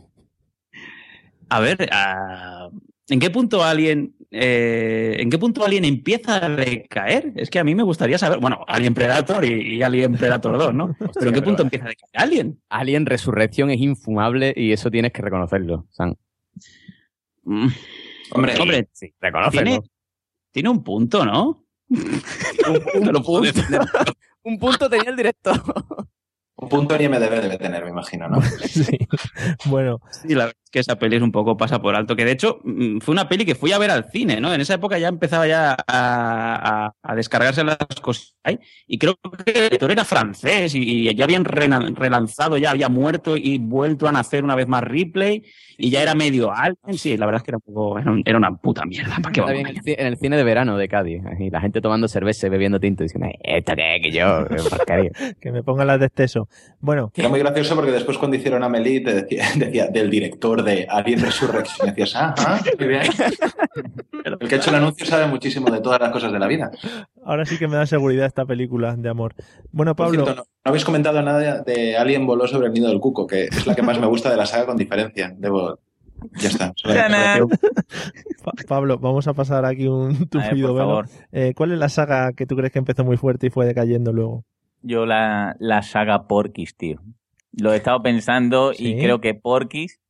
[1.48, 2.68] A ver, ah,
[3.08, 7.32] ¿en qué punto alguien eh, ¿en qué punto Alien empieza a decaer?
[7.36, 10.74] Es que a mí me gustaría saber, bueno, Alien Predator y, y Alien Predator 2,
[10.74, 10.96] ¿no?
[11.14, 12.60] Pero ¿en qué punto empieza a decaer Alien?
[12.68, 16.14] Alien Resurrección es infumable y eso tienes que reconocerlo, Sam.
[17.44, 17.68] Mm,
[18.32, 19.62] Hombre, Hombre, Sí, reconócelo.
[19.62, 19.80] tiene,
[20.52, 21.64] tiene un punto, ¿no?
[21.88, 23.60] Un, un punto.
[24.42, 25.58] un punto tenía el director.
[26.60, 28.40] Un punto en IMDB debe tener, me imagino, ¿no?
[28.68, 28.98] Sí.
[29.66, 32.16] Bueno, Sí, la verdad que esa peli es un poco pasa por alto.
[32.16, 34.52] Que de hecho mm, fue una peli que fui a ver al cine, ¿no?
[34.52, 35.76] En esa época ya empezaba ya a,
[36.86, 38.34] a- a descargarse las cosas.
[38.44, 38.58] ahí.
[38.86, 43.36] Y creo que el director era francés y, y ya habían relanzado, ya había muerto
[43.36, 45.42] y vuelto a nacer una vez más Ripley
[45.76, 46.76] y ya era medio Alien.
[46.98, 49.16] Sí, la verdad es que era, un poco, era, un- era una puta mierda.
[49.22, 51.22] ¿Para qué vamos en el, en el cine de verano de Cádiz.
[51.38, 53.98] Y la gente tomando cerveza y bebiendo tinto diciendo, "Eh, ¿esto qué?
[54.02, 55.10] Que yo, qué porquería".
[55.40, 56.48] que me pongan las de exceso.
[56.80, 60.86] Bueno, Era muy gracioso porque después cuando hicieron Amelie te decía, decía del director de
[60.88, 61.86] Alien Resurrection.
[61.88, 63.02] Y decías, ah, ah, qué bien.
[64.24, 66.70] El que ha hecho el anuncio sabe muchísimo de todas las cosas de la vida.
[67.24, 69.34] ahora sí que me da seguridad esta película de amor.
[69.72, 73.00] Bueno, Pablo, cierto, no, no habéis comentado nada de Alien voló sobre el nido del
[73.00, 75.32] cuco, que es la que más me gusta de la saga con diferencia.
[75.36, 75.78] Debo...
[76.40, 76.72] Ya está.
[78.66, 80.76] Pablo, vamos a pasar aquí un tupido por velo.
[80.78, 81.08] favor.
[81.32, 84.12] Eh, ¿Cuál es la saga que tú crees que empezó muy fuerte y fue decayendo
[84.12, 84.44] luego?
[84.82, 87.00] Yo la, la saga Porky's, tío.
[87.52, 88.88] Lo he estado pensando Sí.
[88.94, 90.00] y creo que Porky's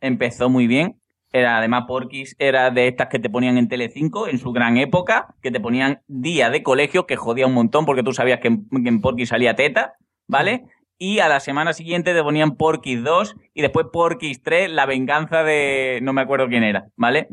[0.00, 1.00] empezó muy bien.
[1.32, 5.34] Era, además, Porky's era de estas que te ponían en Telecinco en su gran época,
[5.42, 8.68] que te ponían día de colegio, que jodía un montón porque tú sabías que en,
[8.68, 9.94] que en salía teta,
[10.26, 10.64] ¿vale?
[10.96, 15.44] Y a la semana siguiente te ponían Porky's 2 y después Porky's 3, la venganza
[15.44, 16.00] de...
[16.02, 17.28] no me acuerdo quién era, ¿vale?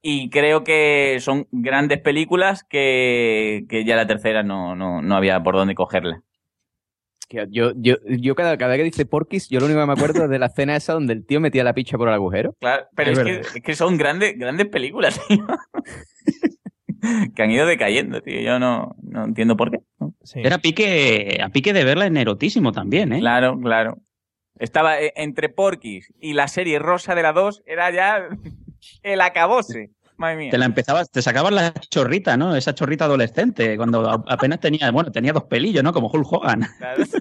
[0.00, 5.42] Y creo que son grandes películas que, que ya la tercera no, no, no había
[5.42, 6.22] por dónde cogerla.
[7.28, 10.24] Yo, yo, yo cada, cada vez que dice Porky's, yo lo único que me acuerdo
[10.24, 12.54] es de la escena esa donde el tío metía la picha por el agujero.
[12.60, 15.44] Claro, pero Es es, que, es que son grandes, grandes películas, tío.
[17.34, 18.40] que han ido decayendo, tío.
[18.40, 19.78] Yo no, no entiendo por qué.
[19.98, 20.14] ¿no?
[20.22, 20.40] Sí.
[20.42, 23.20] Era pique, a pique de verla en erotísimo también, ¿eh?
[23.20, 23.98] Claro, claro.
[24.58, 28.28] Estaba eh, entre Porky's y la serie Rosa de la 2, era ya
[29.02, 29.90] el acabose.
[30.16, 30.50] Madre mía.
[30.50, 32.56] Te la empezabas, te sacabas la chorrita, ¿no?
[32.56, 35.92] Esa chorrita adolescente, cuando apenas tenía, bueno, tenía dos pelillos, ¿no?
[35.92, 36.66] Como Hulk Hogan.
[36.78, 37.04] Claro.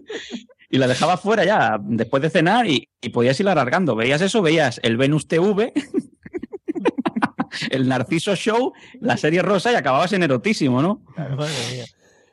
[0.68, 3.96] Y la dejabas fuera ya, después de cenar, y, y podías ir alargando.
[3.96, 5.72] Veías eso, veías el Venus TV,
[7.70, 11.02] el Narciso Show, la serie rosa, y acababas en erotísimo, ¿no?
[11.16, 11.86] Madre mía.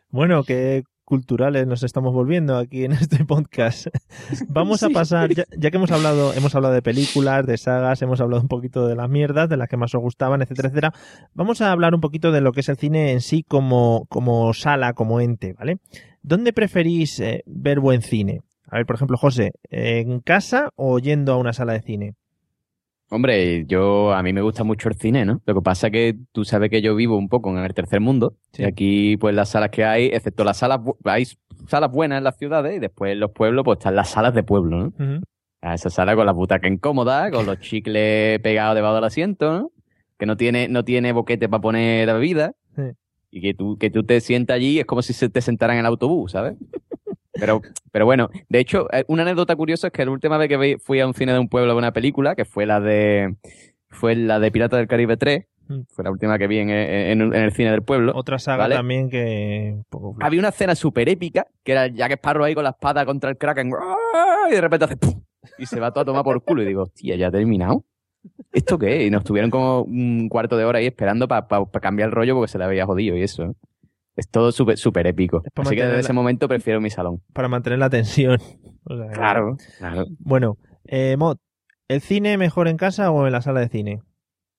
[0.09, 0.83] Bueno, qué
[1.13, 3.89] culturales nos estamos volviendo aquí en este podcast.
[4.49, 8.23] Vamos a pasar, ya, ya que hemos hablado, hemos hablado de películas, de sagas, hemos
[8.23, 10.95] hablado un poquito de las mierdas, de las que más os gustaban, etcétera, etcétera.
[11.35, 14.55] Vamos a hablar un poquito de lo que es el cine en sí como, como
[14.55, 15.81] sala, como ente, ¿vale?
[16.23, 18.41] ¿Dónde preferís eh, ver buen cine?
[18.69, 22.15] A ver, por ejemplo, José, ¿en casa o yendo a una sala de cine?
[23.15, 25.43] Hombre, yo a mí me gusta mucho el cine, ¿no?
[25.45, 28.01] Lo que pasa es que tú sabes que yo vivo un poco en el tercer
[28.01, 28.39] mundo.
[28.57, 31.27] Y aquí, pues las salas que hay, excepto las salas, hay
[31.69, 34.43] salas buenas en las ciudades y después en los pueblos, pues están las salas de
[34.43, 34.87] pueblo, ¿no?
[34.87, 35.23] Ujú.
[35.61, 39.73] A esa sala con las butacas incómodas, con los chicles pegados debajo del asiento, ¿no?
[40.19, 42.55] Que no tiene, no tiene boquete para poner la bebida.
[42.75, 42.83] Sí.
[43.31, 45.81] Y que tú, que tú te sientas allí es como si se te sentaran en
[45.81, 46.55] el autobús, ¿sabes?
[47.43, 50.79] Pero, pero bueno, de hecho, eh, una anécdota curiosa es que la última vez que
[50.79, 53.35] fui a un cine de un pueblo a ver una película, que fue la de
[53.91, 55.81] fue la de Piratas del Caribe 3, Mm.
[55.89, 58.13] fue la última que vi en, en- en el cine del pueblo.
[58.17, 58.75] Otra saga ¿vale?
[58.75, 59.77] también que...
[59.91, 60.17] poco.
[60.21, 63.39] Había una escena súper épica, que era Jack Sparrow ahí con la espada contra el
[63.39, 64.49] Kraken, ¡ah!
[64.51, 65.23] y de repente hace ¡pum!
[65.59, 66.63] y se va todo a tomar por culo.
[66.63, 67.85] Y digo, hostia, ¿ya ha terminado?
[68.53, 69.01] ¿Esto qué?
[69.03, 69.07] es?
[69.07, 71.47] Y nos tuvieron como un cuarto de hora ahí esperando para
[71.81, 73.55] cambiar el rollo porque se le había jodido y eso.
[74.17, 75.43] Es todo súper súper épico.
[75.57, 77.23] Así que desde ese momento prefiero mi salón.
[77.33, 78.39] Para mantener la tensión.
[78.85, 80.07] O sea, Claro, claro.
[80.19, 81.37] Bueno, eh, Mod,
[81.87, 84.03] ¿el cine mejor en casa o en la sala de cine?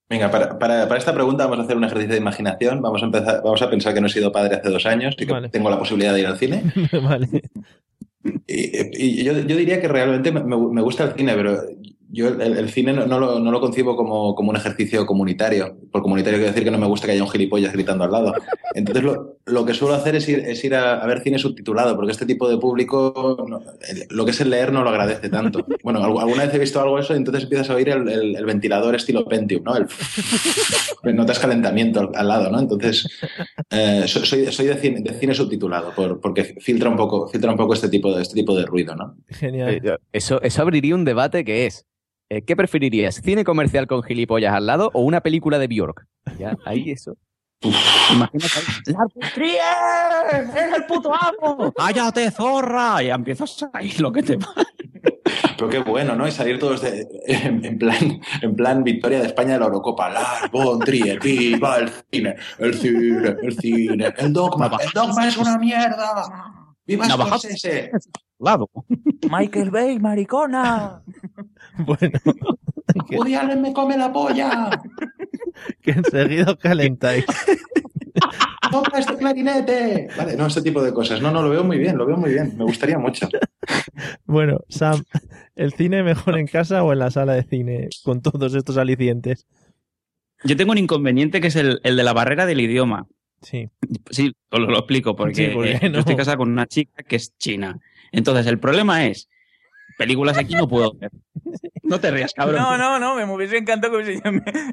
[0.10, 2.82] Venga, para, para- para esta pregunta vamos a hacer un ejercicio de imaginación.
[2.82, 5.26] Vamos a empezar, vamos a pensar que no he sido padre hace dos años y
[5.26, 5.50] que Vale.
[5.50, 6.64] tengo la posibilidad de ir al cine.
[7.04, 7.28] vale.
[8.48, 11.62] Y, y yo, yo diría que realmente me, me- me gusta el cine, pero
[12.14, 15.76] yo el, el cine no, no lo, no lo concibo como, como un ejercicio comunitario.
[15.92, 18.34] Por comunitario quiero decir que no me gusta que haya un gilipollas gritando al lado.
[18.76, 21.96] Entonces lo, lo que suelo hacer es ir, es ir a, a ver cine subtitulado,
[21.96, 25.28] porque este tipo de público no- el- lo que es el leer no lo agradece
[25.30, 25.66] tanto.
[25.84, 28.36] Bueno, al- alguna vez he visto algo eso y entonces empiezas a oír el, el-
[28.36, 29.76] el ventilador estilo Pentium, ¿no?
[29.76, 29.88] El,
[31.16, 32.60] notas calentamiento al, al lado, ¿no?
[32.60, 33.08] Entonces
[33.70, 37.52] eh, so- soy, soy de, cine, de cine subtitulado, por- porque filtra un poco, filtra
[37.52, 39.16] un poco este tipo de, este tipo de ruido, ¿no?
[39.30, 39.82] Genial.
[39.84, 41.86] Eh, Eso, eso abriría un debate que es,
[42.30, 43.16] eh, ¿qué preferirías?
[43.16, 46.06] ¿Cine comercial con gilipollas al lado o una película de Bjork?
[46.38, 47.18] Ya, ahí eso.
[48.12, 50.56] Imagínate ahí, ¡Lars Trier!
[50.56, 51.72] ¡Es el puto amo!
[51.78, 53.02] ¡Cállate, zorra!
[53.02, 54.54] Y empiezas ahí lo que te va.
[55.58, 56.28] Pero qué bueno, ¿no?
[56.28, 60.10] Y salir todos de, en, en plan, en plan victoria de España de la Eurocopa.
[60.10, 65.38] Lars von Trier, viva el cine, el cine, el cine, el dogma, el dogma es
[65.38, 66.64] una mierda.
[66.86, 67.92] ¡Viva Scorsese!
[68.44, 68.70] Lado.
[69.30, 71.02] Michael Bay, maricona.
[71.78, 72.20] Bueno,
[73.18, 74.70] Woody Allen me come la polla.
[75.82, 77.26] que enseguida os calentáis.
[78.72, 80.08] ¡Toca este clarinete!
[80.16, 81.20] Vale, no, este tipo de cosas.
[81.20, 82.54] No, no, lo veo muy bien, lo veo muy bien.
[82.58, 83.28] Me gustaría mucho.
[84.26, 85.04] Bueno, Sam,
[85.56, 89.48] ¿el cine mejor en casa o en la sala de cine con todos estos alicientes?
[90.44, 93.08] Yo tengo un inconveniente que es el, el de la barrera del idioma.
[93.42, 93.70] Sí.
[94.12, 95.94] Sí, os lo, lo explico, porque, Sí, porque eh, no.
[95.96, 97.80] yo estoy casado con una chica que es china.
[98.14, 99.28] Entonces, el problema es,
[99.98, 101.12] películas aquí no puedo ver.
[101.86, 102.62] No te rías, cabrón.
[102.62, 104.24] No, no, no, me hubiese encantado que hubiese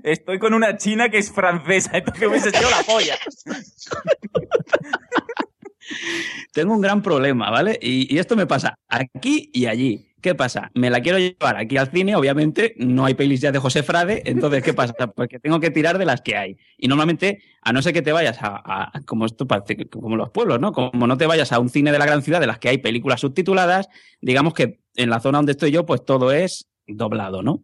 [0.05, 3.17] Estoy con una china que es francesa, entonces hubiese hecho la polla.
[6.53, 7.77] Tengo un gran problema, ¿vale?
[7.83, 10.10] Y, y esto me pasa aquí y allí.
[10.21, 10.71] ¿Qué pasa?
[10.75, 14.23] Me la quiero llevar aquí al cine, obviamente no hay pelis ya de José Frade,
[14.27, 14.93] entonces ¿qué pasa?
[15.17, 16.57] Porque tengo que tirar de las que hay.
[16.77, 20.31] Y normalmente, a no ser que te vayas a, a- como esto parece como los
[20.31, 20.73] pueblos, ¿no?
[20.73, 22.79] Como no te vayas a un cine de la gran ciudad de las que hay
[22.79, 23.89] películas subtituladas,
[24.21, 27.63] digamos que en la zona donde estoy yo, pues todo es doblado, ¿no?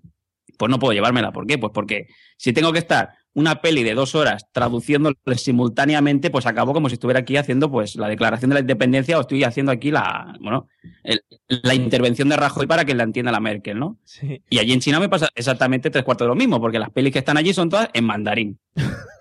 [0.56, 1.32] Pues no puedo llevármela.
[1.32, 1.58] ¿Por qué?
[1.58, 2.06] Pues porque
[2.38, 6.94] si tengo que estar una peli de dos horas traduciéndole simultáneamente, pues acabo como si
[6.94, 10.68] estuviera aquí haciendo pues la declaración de la independencia o estoy haciendo aquí la, bueno,
[11.04, 13.98] el- la intervención de Rajoy para que la entienda la Merkel, ¿no?
[14.04, 14.42] Sí.
[14.48, 17.12] Y allí en China me pasa exactamente tres cuartos de lo mismo, porque las pelis
[17.12, 18.58] que están allí son todas en mandarín.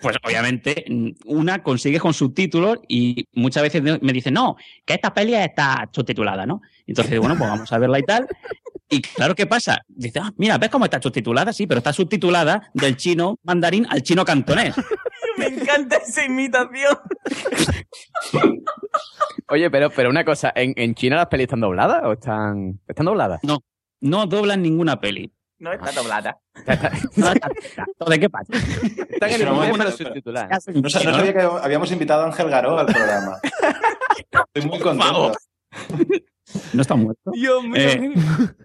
[0.00, 5.14] Pues obviamente mm, una consigue con subtítulos y muchas veces me dicen, no, que esta
[5.14, 6.60] peli está subtitulada, ¿no?
[6.86, 8.26] Entonces, bueno, pues vamos a verla y tal.
[8.88, 9.78] Y claro, ¿qué pasa?
[9.86, 11.52] Dice, ah, mira, ¿ves cómo está subtitulada?
[11.52, 14.74] Sí, pero está subtitulada del chino mandarín al chino cantonés.
[15.38, 16.98] Me encanta esa imitación.
[19.48, 23.06] Oye, pero, pero una cosa, ¿en, en China las pelis están dobladas o están, están
[23.06, 23.40] dobladas?
[23.44, 23.60] No,
[24.00, 25.32] no doblan ninguna peli.
[25.60, 26.38] No está doblada.
[28.08, 28.52] ¿De qué pasa?
[29.10, 29.46] Están en el.
[30.82, 33.36] No, sa- no sabía que habíamos invitado a Ángel Garó al programa.
[34.54, 35.32] Estoy muy contento.
[36.72, 37.30] No está muerto.
[37.32, 37.74] Dios mío.
[37.76, 38.12] Eh,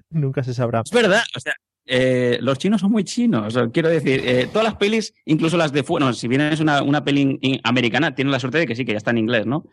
[0.10, 0.82] Nunca se sabrá.
[0.86, 1.54] Es verdad, o sea,
[1.86, 3.56] eh, los chinos son muy chinos.
[3.72, 6.82] quiero decir, eh, todas las pelis, incluso las de fuera, no, si bien es una,
[6.82, 9.20] una peli in- in- americana, tienen la suerte de que sí, que ya está en
[9.20, 9.66] inglés, ¿no?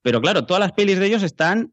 [0.00, 1.72] Pero claro, todas las pelis de ellos están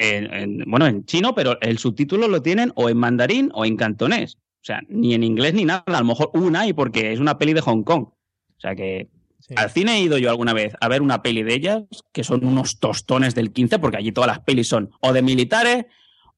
[0.00, 3.76] en, en- bueno, en chino, pero el subtítulo lo tienen o en mandarín o en
[3.76, 4.36] cantonés.
[4.36, 5.82] O sea, ni en inglés ni nada.
[5.86, 8.04] A lo mejor una y porque es una peli de Hong Kong.
[8.04, 8.14] O
[8.60, 9.08] sea que
[9.56, 11.82] al cine he ido yo alguna vez a ver una peli de ellas,
[12.12, 15.86] que son unos tostones del 15, porque allí todas las pelis son o de militares,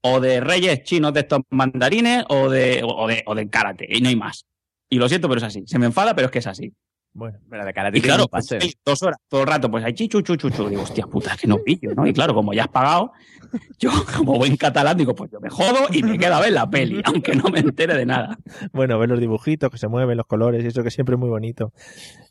[0.02, 4.00] o de reyes chinos de estos mandarines, o de, o de, o de karate, y
[4.00, 4.46] no hay más.
[4.88, 5.62] Y lo siento, pero es así.
[5.66, 6.72] Se me enfada, pero es que es así.
[7.14, 7.38] Bueno.
[7.50, 8.46] Pero de cara Y claro, pues,
[8.84, 10.68] dos horas, todo el rato, pues ahí chichu, chuchu, chuchu.
[10.68, 12.06] Digo, hostia puta, que no pillo, ¿no?
[12.06, 13.12] Y claro, como ya has pagado,
[13.78, 16.70] yo como buen catalán digo, pues yo me jodo y me quedo a ver la
[16.70, 18.38] peli, aunque no me entere de nada.
[18.72, 21.28] Bueno, ver los dibujitos que se mueven, los colores y eso que siempre es muy
[21.28, 21.72] bonito.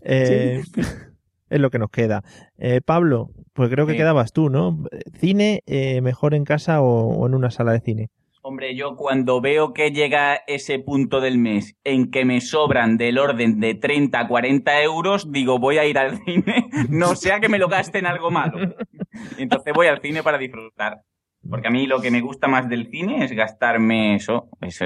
[0.02, 0.62] Eh,
[1.52, 2.24] Es lo que nos queda.
[2.58, 3.98] Eh, Pablo, pues creo que Sí.
[3.98, 4.86] quedabas tú, ¿no?
[5.20, 8.10] ¿Cine eh, mejor en casa o, o en una sala de cine?
[8.62, 13.18] Hombre, yo cuando veo que llega ese punto del mes en que me sobran del
[13.18, 17.50] orden de 30 a 40 euros, digo, voy a ir al cine, no sea que
[17.50, 18.76] me lo gaste en algo malo.
[19.40, 21.02] Entonces voy al cine para disfrutar.
[21.50, 24.48] Porque a mí lo que me gusta más del cine es gastarme eso.
[24.62, 24.80] es,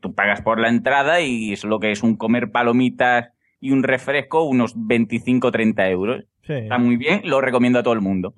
[0.00, 3.82] tú pagas por la entrada y es lo que es un comer palomitas y un
[3.82, 6.24] refresco, unos 25 o 30 euros.
[6.46, 6.54] Sí.
[6.54, 8.32] Está muy bien, lo recomiendo a todo el mundo.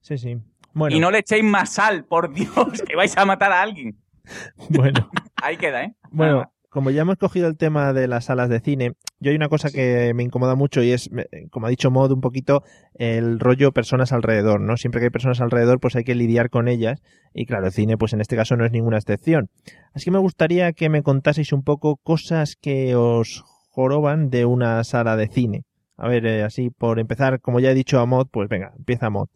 [0.00, 0.38] Sí, sí.
[0.72, 4.01] Bueno, Y no le echéis más sal, por Dios, que vais a matar a alguien.
[4.70, 5.10] bueno.
[5.42, 5.94] Ahí queda, ¿eh?
[6.10, 9.50] Bueno, como ya hemos cogido el tema de las salas de cine, yo hay una
[9.50, 11.10] cosa que me incomoda mucho y es,
[11.50, 12.62] como ha dicho Mod, un poquito
[12.94, 14.78] el rollo personas alrededor, ¿no?
[14.78, 17.02] Siempre que hay personas alrededor, pues hay que lidiar con ellas
[17.34, 19.50] y claro, el cine, pues en este caso no es ninguna excepción.
[19.92, 24.82] Así que me gustaría que me contaseis un poco cosas que os joroban de una
[24.84, 25.64] sala de cine.
[25.98, 29.10] A ver, eh, así por empezar, como ya he dicho a Mod, pues venga, empieza
[29.10, 29.28] Mod.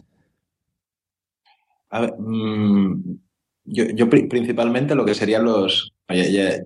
[1.91, 3.18] A ver, mm,
[3.66, 5.92] yo, yo pri- principalmente lo que serían los.
[6.08, 6.62] ya-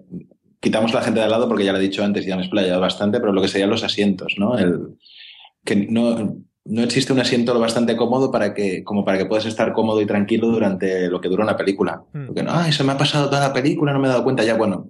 [0.61, 2.43] quitamos la gente de al lado porque ya lo he dicho antes y ya me
[2.43, 4.59] he explayado bastante, pero lo que serían los asientos, ¿no?
[4.59, 4.99] El,
[5.65, 6.37] que no,
[6.67, 10.01] no existe un asiento lo bastante cómodo para que, como para que puedas estar cómodo
[10.03, 12.03] y tranquilo durante lo que dura una película.
[12.27, 14.45] Porque no, ay, se me ha pasado toda la película, no me he dado cuenta.
[14.45, 14.87] Ya, bueno,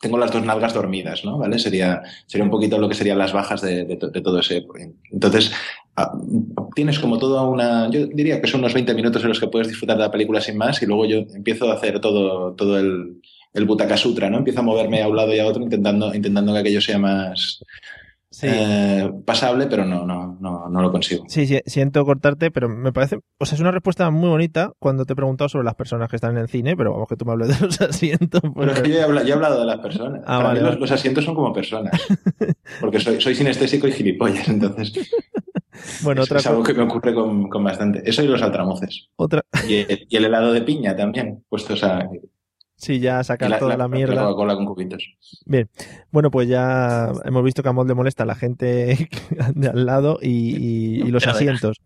[0.00, 1.38] tengo las dos nalgas dormidas, ¿no?
[1.38, 1.58] ¿Vale?
[1.60, 4.66] Sería, sería un poquito lo que serían las bajas de, de to- de todo ese.
[5.12, 5.83] Entonces, ah,
[6.74, 7.88] tienes como toda una.
[7.90, 10.40] Yo diría que son unos 20 minutos en los que puedes disfrutar de la película
[10.40, 13.20] sin más, y luego yo empiezo a hacer todo, todo el,
[13.52, 14.38] el Butaka Sutra, ¿no?
[14.38, 17.62] Empiezo a moverme a un lado y a otro intentando, intentando que aquello sea más.
[18.42, 21.24] eh, pasable, pero no, no, no, no lo consigo.
[21.28, 25.04] Sí, sí, siento cortarte, pero me parece, o sea, es una respuesta muy bonita cuando
[25.04, 27.24] te he preguntado sobre las personas que están en el cine, pero vamos que tú
[27.24, 28.40] me hables de los asientos.
[28.54, 30.22] Pero es que yo he hablado, yo he hablado de las personas.
[30.22, 30.80] Ah, Para vale, mí los, vale.
[30.80, 31.92] los asientos son como personas.
[32.80, 34.92] Porque soy, soy sinestésico y gilipollas, entonces
[36.02, 38.02] Bueno, es, otra es algo cosa- que me ocurre con, con bastante.
[38.08, 39.08] Eso y los altramuces.
[39.16, 42.08] Otra, Y el, y el helado de piña también, puestos a
[42.76, 44.22] sí, ya sacar la, toda la, mierda.
[44.24, 45.04] Coca-Cola con cubitos.
[45.46, 45.68] Bien,
[46.10, 49.08] bueno, pues ya hemos visto que a Mod le molesta a la gente
[49.54, 51.78] de al lado y, y- y los asientos.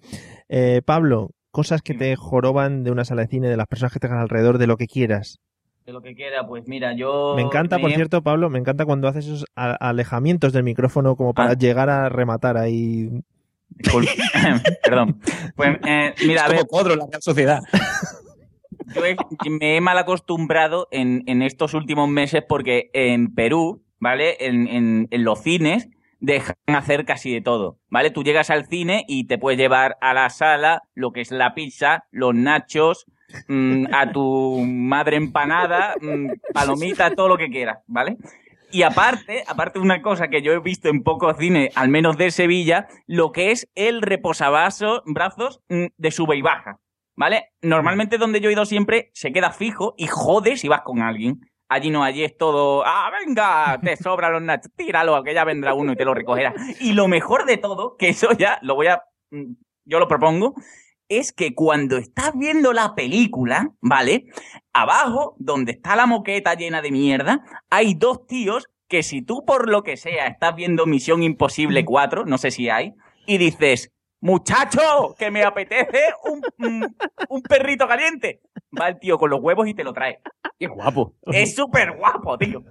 [0.49, 4.01] Eh, Pablo, cosas que te joroban de una sala de cine, de las personas que
[4.01, 5.39] tengan alrededor, de lo que quieras.
[5.87, 7.33] De lo que quiera, pues mira, yo.
[7.37, 11.35] Me encanta, por cierto, Pablo, me encanta cuando haces esos alejamientos del micrófono como Ah.
[11.35, 13.09] para llegar a rematar ahí.
[14.85, 15.21] Perdón.
[15.57, 16.59] Pues eh, mira, a Es ver.
[16.67, 17.61] como Codro la Real Sociedad.
[18.95, 19.17] Yo he-
[19.51, 24.37] me he mal acostumbrado en, en estos últimos meses porque en Perú, ¿vale?
[24.41, 25.89] En, en- en los cines
[26.21, 28.11] dejan hacer casi de todo, ¿vale?
[28.11, 31.55] Tú llegas al cine y te puedes llevar a la sala lo que es la
[31.55, 33.07] pizza, los nachos,
[33.47, 38.17] mm, a tu madre empanada, mm, palomitas, todo lo que quieras, ¿vale?
[38.71, 42.17] Y aparte, aparte de una cosa que yo he visto en pocos cines, al menos
[42.17, 46.79] de Sevilla, lo que es el reposabrazos brazos mm, de sube y baja.
[47.17, 47.51] ¿Vale?
[47.63, 51.41] Normalmente donde yo he ido siempre se queda fijo y jode si vas con alguien.
[51.69, 55.75] Allí no, allí es todo, ah, venga, te sobran los nachos, tíralo, que ya vendrá
[55.75, 56.55] uno y te lo recogerá.
[56.81, 59.53] Y lo mejor de todo, que eso ya lo voy a, mm,
[59.85, 60.55] yo lo propongo,
[61.09, 64.27] es que cuando estás viendo la película, ¿vale?
[64.73, 69.69] Abajo, donde está la moqueta llena de mierda, hay dos tíos que si tú por
[69.69, 72.95] lo que sea estás viendo Misión Imposible 4, no sé si hay,
[73.27, 76.97] y dices, muchacho, que me apetece un, un-
[77.29, 78.41] un perrito caliente.
[78.79, 80.21] Va el tío con los huevos y te lo trae.
[80.59, 81.15] Qué guapo.
[81.27, 82.63] Es súper guapo, tío.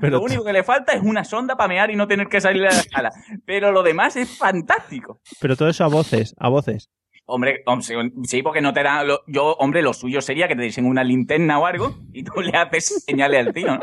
[0.00, 2.40] Pero lo único que le falta es una sonda para mear y no tener que
[2.40, 3.10] salir de la sala.
[3.46, 5.20] Pero lo demás es fantástico.
[5.40, 6.90] Pero todo eso a voces, a voces.
[7.30, 9.02] Hombre, hom- sí, porque no te da.
[9.04, 12.40] lo- yo, hombre, lo suyo sería que te dicen una linterna o algo y tú
[12.40, 13.80] le haces señales al tío, ¿no?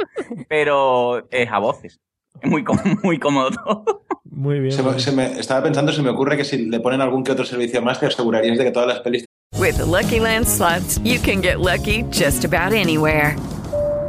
[0.50, 2.00] Pero es a voces.
[2.42, 2.64] Es muy,
[3.04, 4.04] muy cómodo todo.
[4.30, 4.72] Muy bien.
[4.72, 7.32] Se me- se me- estaba pensando, se me ocurre que si le ponen algún que
[7.32, 9.26] otro servicio más, te asegurarías de que todas las pelis
[9.60, 13.36] With the Lucky Land slots, you can get lucky just about anywhere.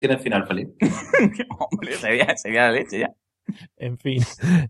[0.00, 0.68] Tiene final feliz.
[1.58, 3.14] Hombre, sería, sería la leche ya.
[3.76, 4.22] En fin,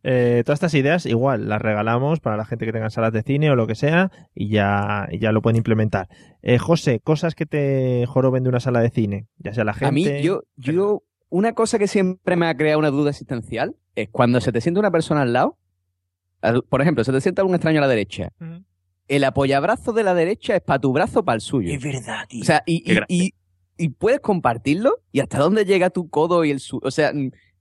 [0.03, 3.51] eh, todas estas ideas igual las regalamos para la gente que tenga salas de cine
[3.51, 6.09] o lo que sea y ya, y ya lo pueden implementar.
[6.43, 9.87] Eh, José, cosas que te joroben de una sala de cine, ya sea la gente...
[9.87, 14.09] A mí, yo, yo, una cosa que siempre me ha creado una duda existencial es
[14.09, 15.59] cuando se te siente una persona al lado,
[16.69, 18.33] por ejemplo, se te sienta un extraño a la derecha,
[19.09, 21.75] el apoyabrazo de la derecha es para tu brazo o para el suyo.
[21.75, 22.43] Es verdad, tío.
[22.43, 23.35] O sea, y.
[23.85, 26.81] y- puedes compartirlo y hasta dónde llega tu codo y el suyo.
[26.85, 27.13] O sea,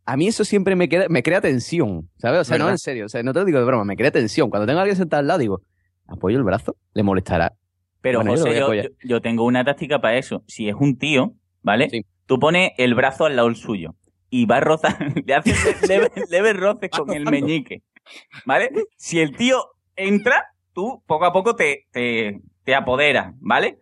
[0.06, 2.42] a mí eso siempre me, queda, me crea tensión, ¿sabes?
[2.42, 4.12] O sea, no en serio, o sea, no te lo digo de broma, me crea
[4.12, 4.50] tensión.
[4.50, 5.62] Cuando tengo a alguien sentado al lado, digo,
[6.08, 7.54] apoyo el brazo, le molestará.
[8.02, 10.44] Pero Bueno, José, yo- yo tengo una táctica para eso.
[10.48, 11.90] Si es un tío, ¿vale?
[12.26, 13.96] Tú pones el brazo al lado del suyo
[14.30, 17.84] y va a rozar, le haces leves leve roces con el meñique,
[18.46, 18.70] ¿vale?
[18.98, 19.58] Si el tío
[19.96, 23.80] entra, tú poco a poco te, te, te apoderas, ¿vale?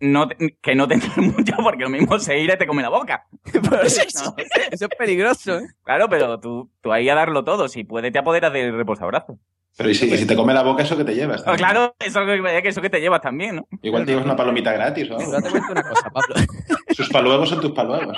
[0.00, 2.82] No te- que no te entres mucho porque lo mismo se irá y te come
[2.82, 3.26] la boca.
[3.52, 4.34] No.
[4.70, 5.66] Eso es peligroso, ¿eh?
[5.84, 7.68] Claro, pero tú, tú ahí a darlo todo.
[7.68, 9.38] Si puedes, te apoderas del reposabrazo.
[9.76, 11.44] Pero y si, y si te come la boca, eso que te llevas.
[11.44, 11.58] También.
[11.58, 13.68] claro, eso que, eso que te llevas también, ¿no?
[13.82, 15.32] Igual te llevas una palomita gratis o algo.
[15.32, 16.34] Yo te cuento una cosa, Pablo.
[16.90, 18.16] Sus paluegos son tus paluegos.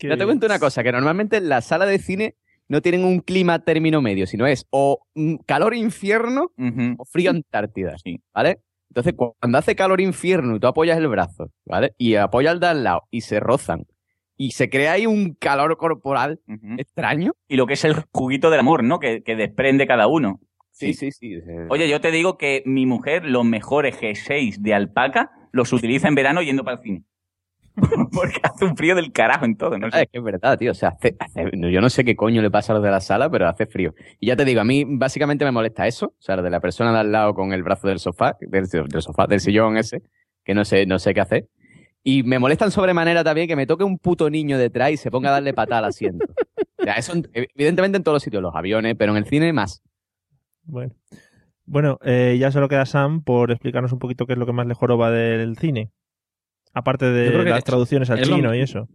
[0.00, 2.36] Ya te cuento una cosa, que normalmente en la sala de cine
[2.68, 5.06] no tienen un clima término medio, sino es o
[5.46, 6.52] calor infierno
[6.98, 7.96] o frío Antártida,
[8.32, 8.60] ¿vale?
[8.90, 11.94] Entonces, cu- cuando hace calor infierno y tú apoyas el brazo, ¿vale?
[11.98, 13.86] Y apoyas al de al lado y se rozan
[14.36, 16.40] y se crea ahí un calor corporal
[16.78, 17.32] extraño.
[17.48, 18.98] Y lo que es el juguito del amor, ¿no?
[18.98, 20.40] Que, que desprende cada uno.
[20.70, 21.36] Sí, sí, sí.
[21.70, 26.16] Oye, yo te digo que mi mujer los mejores G6 de alpaca los utiliza en
[26.16, 27.02] verano yendo para el cine.
[28.12, 29.88] Porque hace un frío del carajo en todo, ¿no?
[29.92, 30.70] Ah, es que es verdad, tío.
[30.70, 31.16] O sea, hace-
[31.52, 33.94] yo no sé qué coño le pasa a los de la sala, pero hace frío.
[34.20, 36.06] Y ya te digo, a mí básicamente me molesta eso.
[36.06, 38.66] O sea, lo de la persona de al lado con el brazo del sofá, del,
[38.68, 40.02] del sofá, del sillón ese,
[40.44, 41.48] que no sé, no sé qué hacer.
[42.04, 45.30] Y me molestan sobremanera también que me toque un puto niño detrás y se ponga
[45.30, 46.26] a darle patada al asiento.
[46.78, 49.52] O sea, eso en- evidentemente en todos los sitios, los aviones, pero en el cine
[49.52, 49.82] más.
[50.64, 50.92] Bueno,
[51.66, 54.66] bueno eh, ya solo queda Sam por explicarnos un poquito qué es lo que más
[54.66, 55.90] le joroba del cine.
[56.74, 58.88] Aparte de las es- traducciones al lo- chino y eso.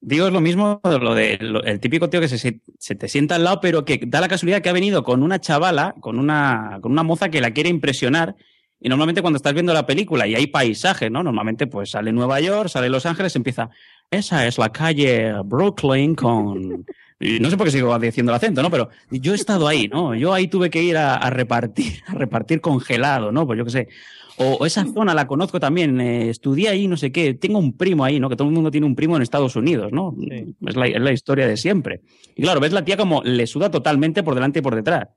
[0.00, 2.36] Digo, es lo mismo de lo de lo- el típico tío que se,
[2.78, 5.40] se- te sienta al lado, pero que da la casualidad que ha venido con una
[5.40, 8.36] chavala, con una, con una moza que la quiere impresionar.
[8.78, 11.22] Y normalmente cuando estás viendo la película y hay paisajes, ¿no?
[11.22, 13.70] Normalmente pues sale Nueva York, sale Los Ángeles, empieza,
[14.10, 16.84] esa es la calle Brooklyn con...
[17.18, 18.70] Y no sé por qué sigo diciendo el acento, ¿no?
[18.70, 20.14] Pero yo he estado ahí, ¿no?
[20.14, 23.46] Yo ahí tuve que ir a, a repartir, a repartir congelado, ¿no?
[23.46, 23.88] Pues yo qué sé.
[24.38, 27.76] O, o esa zona la conozco también, eh, estudié ahí, no sé qué, tengo un
[27.76, 28.28] primo ahí, ¿no?
[28.28, 30.14] Que todo el mundo tiene un primo en Estados Unidos, ¿no?
[30.66, 32.02] Es, la, es la historia de siempre.
[32.34, 35.08] Y claro, ves la tía como le suda totalmente por delante y por detrás.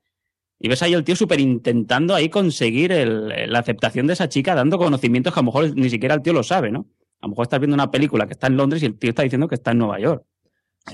[0.58, 4.54] Y ves ahí el tío súper intentando ahí conseguir el- la aceptación de esa chica,
[4.54, 6.86] dando conocimientos que a lo mejor ni siquiera el tío lo sabe, ¿no?
[7.20, 9.22] A lo mejor estás viendo una película que está en Londres y el tío está
[9.22, 10.24] diciendo que está en Nueva York.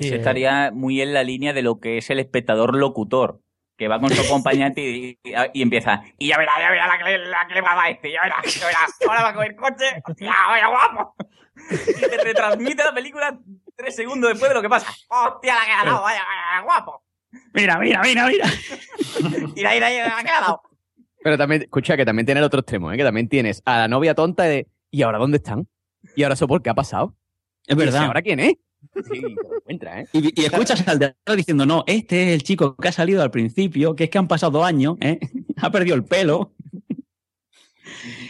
[0.01, 3.41] Eso estaría muy en la línea de lo que es el espectador locutor,
[3.77, 6.03] que va con su acompañante y, y- y empieza.
[6.19, 8.13] Y ya verá, ya verá la que, le- la que le va a dar este,
[8.13, 8.79] ya verá, ya verá.
[9.09, 11.15] Ahora va a coger coche, hostia, vaya guapo.
[11.71, 13.39] Y te retransmite la película
[13.75, 14.89] tres segundos después de lo que pasa.
[15.09, 17.03] Hostia, la que ha dado, vaya, vaya, guapo.
[17.53, 18.47] Mira, mira, mira, mira.
[19.55, 20.63] Mira, mira, mira, la que ha dado.
[21.23, 22.97] Pero también, escucha, que también tiene el otro extremo, ¿eh?
[22.97, 25.67] Que también tienes a la novia tonta de, ¿y ahora dónde están?
[26.15, 27.15] ¿Y ahora eso por qué ha pasado?
[27.67, 27.97] Es ¿Y verdad.
[27.97, 28.55] ese ¿Ahora quién es?
[29.11, 30.09] Sí, te lo encuentras, ¿eh?
[30.13, 33.23] Y, y escuchas al de atrás diciendo, no, este es el chico que ha salido
[33.23, 35.19] al principio, que es que han pasado años, ¿eh?
[35.57, 36.53] ha perdido el pelo.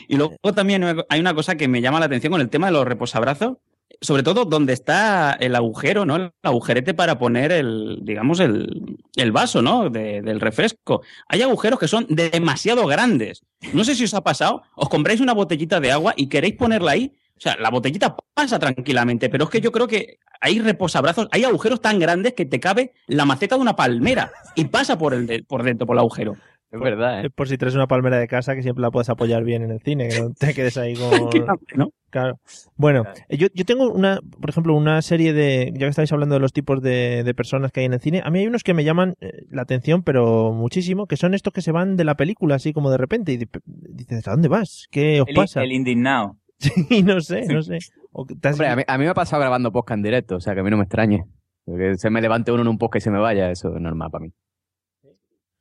[0.08, 2.72] Y luego también hay una cosa que me llama la atención con el tema de
[2.72, 3.56] los reposabrazos,
[4.00, 6.16] sobre todo donde está el agujero, ¿no?
[6.16, 9.88] El agujerete para poner el, digamos, el, el vaso, ¿no?
[9.88, 11.02] De- del refresco.
[11.28, 13.42] Hay agujeros que son demasiado grandes.
[13.72, 16.92] No sé si os ha pasado, os compráis una botellita de agua y queréis ponerla
[16.92, 17.12] ahí.
[17.36, 21.44] O sea, la botellita pasa tranquilamente, pero es que yo creo que hay reposabrazos, hay
[21.44, 25.26] agujeros tan grandes que te cabe la maceta de una palmera y pasa por, el
[25.26, 26.34] de- por dentro, por el agujero.
[26.72, 27.30] Es verdad, ¿eh?
[27.30, 29.80] Por si traes una palmera de casa que siempre la puedes apoyar bien en el
[29.80, 31.10] cine, que no te quedes ahí con...
[31.76, 31.90] ¿no?
[32.10, 32.40] Claro.
[32.76, 36.34] Bueno, eh, yo, yo tengo una, por ejemplo, una serie de, ya que estáis hablando
[36.34, 38.64] de los tipos de, de personas que hay en el cine, a mí hay unos
[38.64, 42.04] que me llaman eh, la atención, pero muchísimo, que son estos que se van de
[42.04, 44.86] la película así como de repente y di- dices, ¿a dónde vas?
[44.90, 45.62] ¿Qué os El, pasa?
[45.62, 46.36] el indignado.
[46.88, 47.78] Sí, no sé, no sé.
[48.12, 50.60] Hombre, a mí, a mí me ha pasado grabando podcast en directo, o sea que
[50.60, 51.24] a mí no me extrañe.
[51.66, 54.10] Que se me levante uno en un podcast y se me vaya, eso es normal
[54.10, 54.32] para mí.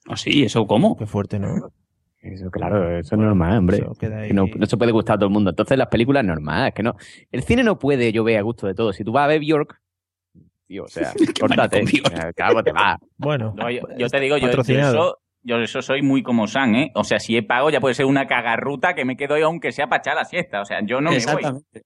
[0.07, 0.43] ¿Ah, sí?
[0.43, 0.95] ¿Eso cómo?
[0.95, 1.71] Qué fuerte, ¿no?
[2.21, 3.85] Eso, claro, eso es normal, hombre.
[4.15, 4.31] Ahí.
[4.31, 5.49] No, no se puede gustar a todo el mundo.
[5.49, 6.95] Entonces las películas normal, es que no.
[7.31, 8.93] El cine no puede yo ver a gusto de todo.
[8.93, 9.79] Si tú vas a ver Bjork,
[10.67, 11.81] tío, o sea, córtate.
[11.81, 12.97] Eh, Claro, te va.
[13.17, 16.75] Bueno, No, yo, yo te digo, yo, yo eso, yo eso soy muy como San,
[16.75, 16.91] ¿eh?
[16.95, 19.71] O sea, si he pago ya puede ser una cagarruta que me quedo yo aunque
[19.71, 20.61] sea para echar la siesta.
[20.61, 21.17] O sea, yo no me voy.
[21.17, 21.83] Exactamente.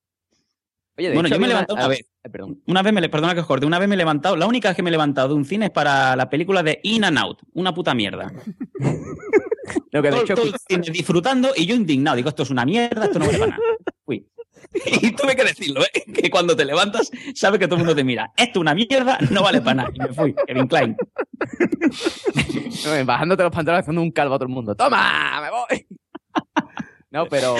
[0.97, 1.97] Oye, de Bueno, hecho, yo me he levantado una- a vez.
[1.99, 2.61] ver, eh, perdón.
[2.67, 4.69] Una vez me, le- perdona que os corte, una vez me he levantado, la única
[4.69, 7.17] vez que me he levantado de un cine es para la película de In and
[7.17, 8.31] Out, una puta mierda.
[9.91, 12.49] Lo que de todo, hecho, todo el cine disfrutando y yo indignado, digo, esto es
[12.49, 13.63] una mierda, esto no vale para nada.
[14.05, 14.25] Fui.
[15.01, 16.03] Y tuve que decirlo, ¿eh?
[16.13, 19.17] que cuando te levantas, sabes que todo el mundo te mira, esto es una mierda,
[19.31, 19.89] no vale para nada.
[19.93, 20.95] Y me fui, Kevin Klein.
[22.85, 24.75] No, bajándote los pantalones haciendo un calvo a todo el mundo.
[24.75, 25.41] ¡Toma!
[25.41, 25.87] ¡Me voy!
[27.11, 27.55] No, pero,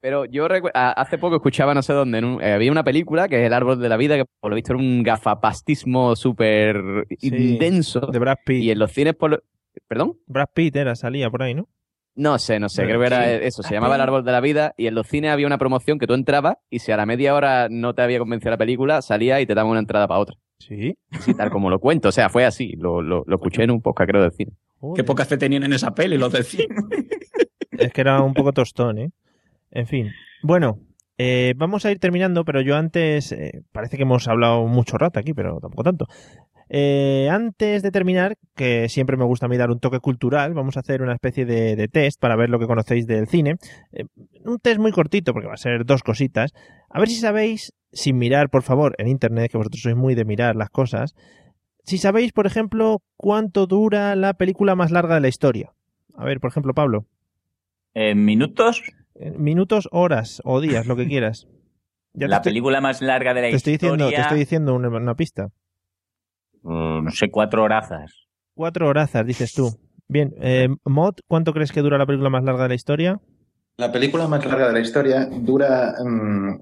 [0.00, 3.38] pero yo hace poco escuchaba no sé dónde, en un- eh, había una película que
[3.42, 8.00] es El Árbol de la Vida, que por lo visto era un gafapastismo súper intenso.
[8.00, 8.62] De Brad Pitt.
[8.62, 9.42] Y en los cines, por lo-
[9.86, 10.16] ¿Perdón?
[10.26, 11.68] Brad Pitt era, salía por ahí, ¿no?
[12.16, 13.38] No sé, no sé, creo que era sí.
[13.42, 15.98] eso, se llamaba El Árbol de la Vida y en los cines había una promoción
[15.98, 19.02] que tú entrabas y si a la media hora no te había convencido la película,
[19.02, 20.36] salía y te daban una entrada para otra.
[20.58, 20.96] Sí.
[21.20, 23.82] Sí, tal como lo cuento, o sea, fue así, lo, lo, lo escuché en un
[23.82, 24.52] podcast creo del cine.
[24.94, 26.66] Qué poca fe tenían en esa peli los del cine.
[27.72, 29.10] Es que era un poco tostón, ¿eh?
[29.72, 30.12] En fin.
[30.44, 30.78] Bueno,
[31.18, 33.32] eh, vamos a ir terminando, pero yo antes.
[33.32, 36.06] eh, parece que hemos hablado mucho rato aquí, pero tampoco tanto.
[36.68, 40.76] Eh, antes de terminar, que siempre me gusta a mí dar un toque cultural, vamos
[40.76, 43.56] a hacer una especie de, de test para ver lo que conocéis del cine.
[43.92, 44.04] Eh,
[44.44, 46.52] un test muy cortito, porque va a ser dos cositas.
[46.90, 50.24] A ver si sabéis, sin mirar, por favor, en internet, que vosotros sois muy de
[50.24, 51.14] mirar las cosas.
[51.84, 55.72] Si sabéis, por ejemplo, cuánto dura la película más larga de la historia.
[56.16, 57.04] A ver, por ejemplo, Pablo.
[57.92, 58.82] ¿En minutos?
[59.14, 61.46] En minutos, horas o días, lo que quieras.
[62.14, 63.92] Ya la estoy- película más larga de la te estoy historia.
[63.96, 65.48] diciendo, te estoy diciendo una, una pista.
[66.64, 68.26] No sé, cuatro horazas.
[68.54, 69.70] Cuatro horazas, dices tú.
[70.08, 73.20] Bien, eh, Mod, ¿cuánto crees que dura la película más larga de la historia?
[73.76, 76.54] La película más larga de la historia dura, mm,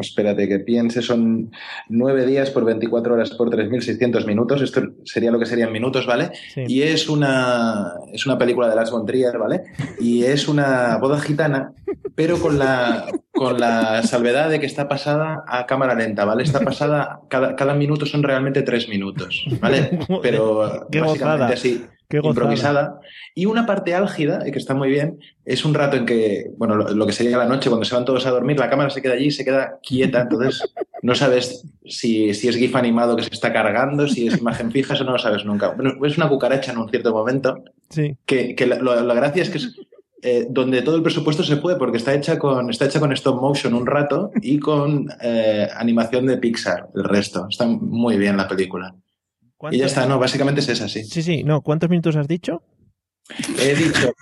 [0.00, 1.50] espérate que piense, son
[1.88, 4.62] nueve días por 24 horas por 3.600 minutos.
[4.62, 6.30] Esto sería lo que serían minutos, ¿vale?
[6.54, 6.64] Sí.
[6.66, 9.62] Y es una, es una película de Lars von Trier, ¿vale?
[9.98, 11.72] Y es una boda gitana,
[12.14, 16.42] pero con la, con la salvedad de que está pasada a cámara lenta, ¿vale?
[16.42, 19.98] Está pasada, cada, cada minuto son realmente tres minutos, ¿vale?
[20.22, 21.46] Pero Qué básicamente gozada.
[21.48, 23.00] así, Qué improvisada.
[23.34, 26.76] Y una parte álgida, y que está muy bien, es un rato en que, bueno,
[26.76, 29.02] lo, lo que sería la noche, cuando se van todos a dormir, la cámara se
[29.02, 30.62] queda allí y se queda quieta, entonces
[31.02, 34.94] no sabes si, si es GIF animado que se está cargando, si es imagen fija,
[34.94, 35.70] eso no lo sabes nunca.
[35.70, 37.56] Bueno, es una cucaracha en un cierto momento,
[37.90, 38.16] Sí.
[38.24, 39.76] que, que la, la gracia es que es
[40.22, 43.40] eh, donde todo el presupuesto se puede, porque está hecha con, está hecha con stop
[43.40, 47.46] motion un rato y con eh, animación de Pixar, el resto.
[47.48, 48.94] Está muy bien la película.
[49.56, 51.04] Y ¿Cuántos- ya está, no, básicamente es esa, sí.
[51.04, 51.62] Sí, sí, no.
[51.62, 52.62] ¿Cuántos minutos has dicho?
[53.58, 54.12] He dicho.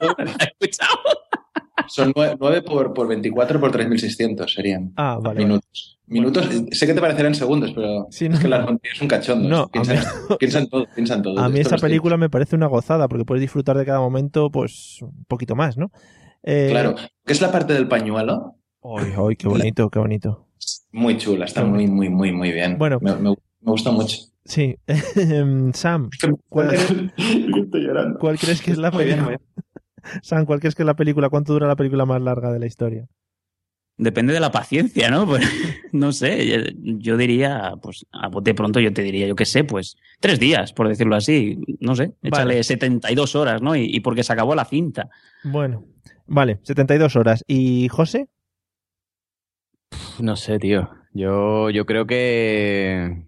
[1.88, 5.40] Son nue- 9 por, por 24 por 3.600 serían Ah, vale.
[5.44, 5.98] minutos.
[6.06, 9.50] Minutos, sé que te parecerán segundos, pero Sí, es que las montañas son cachondos.
[9.50, 11.38] No, piensan, mí- piensan todo, piensan todo.
[11.40, 14.50] A mí Esto esa película me parece una gozada porque puedes disfrutar de cada momento,
[14.50, 15.90] pues, un poquito más, ¿no?
[16.42, 18.56] Eh, Claro, que es la parte del pañuelo.
[18.82, 20.46] Ay, ay, qué bonito, qué bonito.
[20.92, 22.78] Muy chula, está muy, muy, muy, muy bien.
[22.78, 22.98] Bueno.
[23.00, 24.18] me, me- me gusta mucho.
[24.44, 24.76] Sí.
[25.72, 26.10] Sam,
[26.48, 28.18] ¿cuál, Estoy llorando.
[28.18, 29.40] cuál crees que es la película?
[30.22, 31.28] Sam, ¿cuál crees que es la película?
[31.28, 33.06] ¿Cuánto dura la película más larga de la historia?
[33.98, 35.26] Depende de la paciencia, ¿no?
[35.32, 35.48] Pues,
[35.92, 40.40] no sé, yo, diría, pues bote pronto yo te diría, yo qué sé, pues tres
[40.40, 42.64] días, por decirlo así, no sé, échale Vale.
[42.64, 43.76] 72 horas, ¿no?
[43.76, 45.10] Y, y porque se acabó la cinta.
[45.44, 45.84] Bueno,
[46.26, 47.44] vale, 72 horas.
[47.46, 48.28] ¿Y José?
[50.18, 50.90] No sé, tío.
[51.12, 53.26] Yo, yo creo que.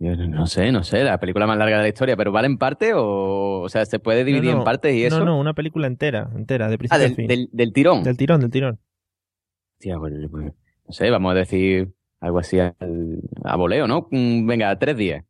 [0.00, 2.58] Yo no sé, no sé, la película más larga de la historia, pero ¿vale en
[2.58, 5.18] parte o, o sea, se puede dividir No, no, en partes y eso?
[5.20, 7.26] No, no, una película entera, entera, de Ah, principio del, a fin.
[7.28, 8.02] del, del tirón.
[8.02, 8.78] Del tirón, del tirón.
[9.78, 10.44] Tía, pues, pues,
[10.86, 14.08] no sé, vamos a decir algo así al- a voleo, ¿no?
[14.10, 15.24] Mm, Venga, tres días.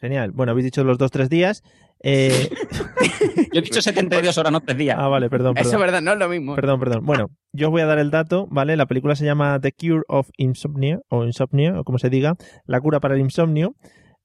[0.00, 0.32] Genial.
[0.32, 1.62] Bueno, habéis dicho los dos, tres días.
[2.06, 2.50] Eh,
[3.52, 4.96] Yo he dicho 72 horas, no tres días.
[4.98, 6.54] ah, vale, perdón, Eso es verdad, no es lo mismo.
[6.54, 7.06] Perdón, perdón.
[7.06, 8.76] Bueno, yo os voy a dar el dato, ¿vale?
[8.76, 12.34] La película se llama The Cure of Insomnia, o Insomnia, o como se diga,
[12.66, 13.74] La cura para el insomnio.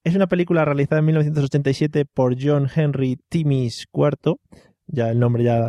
[0.03, 4.36] Es una película realizada en 1987 por John Henry Timmins IV.
[4.88, 5.61] Ya el nombre ya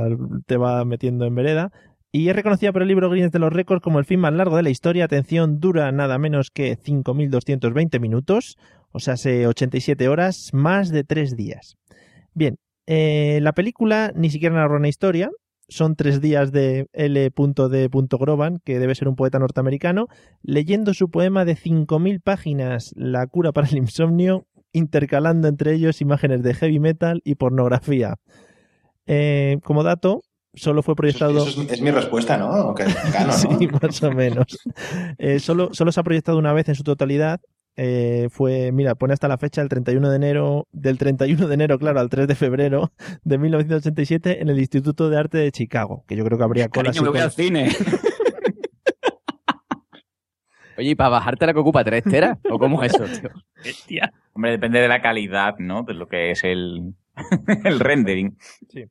[0.47, 1.71] te va metiendo en vereda.
[2.11, 4.57] Y es reconocida por el libro Guinness de los Récords como el film más largo
[4.57, 5.05] de la historia.
[5.05, 8.57] Atención, dura nada menos que 5.220 minutos,
[8.91, 11.77] o sea, hace 87 horas, más de tres días.
[12.35, 15.31] Bien, eh, la película ni siquiera narra una historia,
[15.69, 17.33] son tres días de L.D.
[18.19, 20.09] Groban, que debe ser un poeta norteamericano,
[20.43, 26.43] leyendo su poema de 5.000 páginas, La cura para el insomnio, intercalando entre ellos imágenes
[26.43, 28.17] de heavy metal y pornografía.
[29.07, 30.23] Eh, como dato,
[30.55, 31.47] solo fue proyectado...
[31.47, 32.75] Eso es, es mi respuesta, ¿no?
[33.33, 34.59] Sí, más o menos.
[35.19, 37.41] Eh, solo, solo se ha proyectado una vez en su totalidad.
[37.77, 41.79] Eh, fue, mira, pone hasta la fecha, el 31 de enero, del 31 de enero,
[41.79, 42.93] claro, al 3 de febrero
[43.25, 46.91] de 1987 en el Instituto de Arte de Chicago, que yo creo que habría cola.
[46.91, 47.71] Cariño, me voy al cine.
[50.79, 52.39] Oye, ¿y para bajarte la que ocupa tres teras?
[52.51, 53.31] ¿O cómo es eso, tío?
[54.33, 55.83] Hombre, depende de la calidad, ¿no?
[55.83, 56.95] De lo que es el,
[57.65, 58.39] el rendering.
[58.69, 58.85] Sí.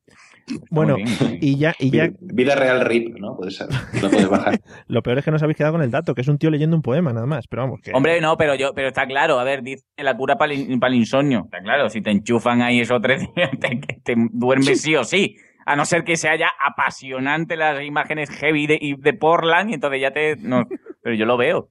[0.70, 0.98] Bueno,
[1.40, 3.36] y ya, y ya Vida real RIP, ¿no?
[3.36, 3.68] Puede ser.
[4.02, 4.60] Lo puedes bajar.
[4.88, 6.50] lo peor es que no os habéis quedado con el dato, que es un tío
[6.50, 7.92] leyendo un poema nada más, pero vamos, que...
[7.94, 10.94] Hombre, no, pero yo, pero está claro, a ver, dice la cura para el, para
[10.94, 11.44] el insomnio.
[11.46, 15.36] Está claro, si te enchufan ahí esos tres días, te, te duermes sí o sí.
[15.66, 19.74] A no ser que sea ya apasionante las imágenes heavy de, y de Portland, y
[19.76, 20.36] entonces ya te.
[20.38, 20.68] No,
[21.04, 21.70] pero yo lo veo.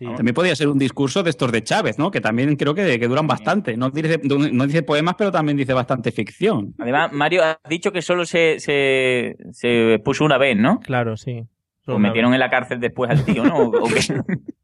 [0.00, 2.10] También podría ser un discurso de estos de Chávez, ¿no?
[2.10, 3.76] Que también creo que, que duran bastante.
[3.76, 6.74] No dice, no dice poemas, pero también dice bastante ficción.
[6.78, 10.80] Además, Mario, has dicho que solo se, se, se puso una vez, ¿no?
[10.80, 11.44] Claro, sí.
[11.86, 13.56] O metieron en la cárcel después al tío, ¿no?
[13.56, 14.00] ¿O- o qué?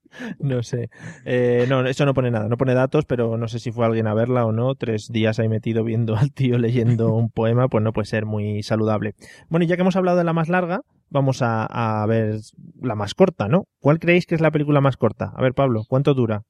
[0.41, 0.91] No sé.
[1.25, 4.09] Eh, no, eso no pone nada, no pone datos, pero no sé si fue alguien
[4.09, 4.75] a verla o no.
[4.75, 8.65] Tres días ahí metido viendo al tío leyendo un poema, pues no puede ser muy
[8.65, 9.15] saludable.
[9.49, 10.81] Bueno, y ya que hemos hablado de la más larga,
[11.11, 11.67] vamos a,
[12.03, 12.37] a ver
[12.81, 13.65] la más corta, ¿no?
[13.81, 15.33] ¿Cuál creéis que es la película más corta?
[15.37, 16.43] A ver, Pablo, ¿cuánto dura?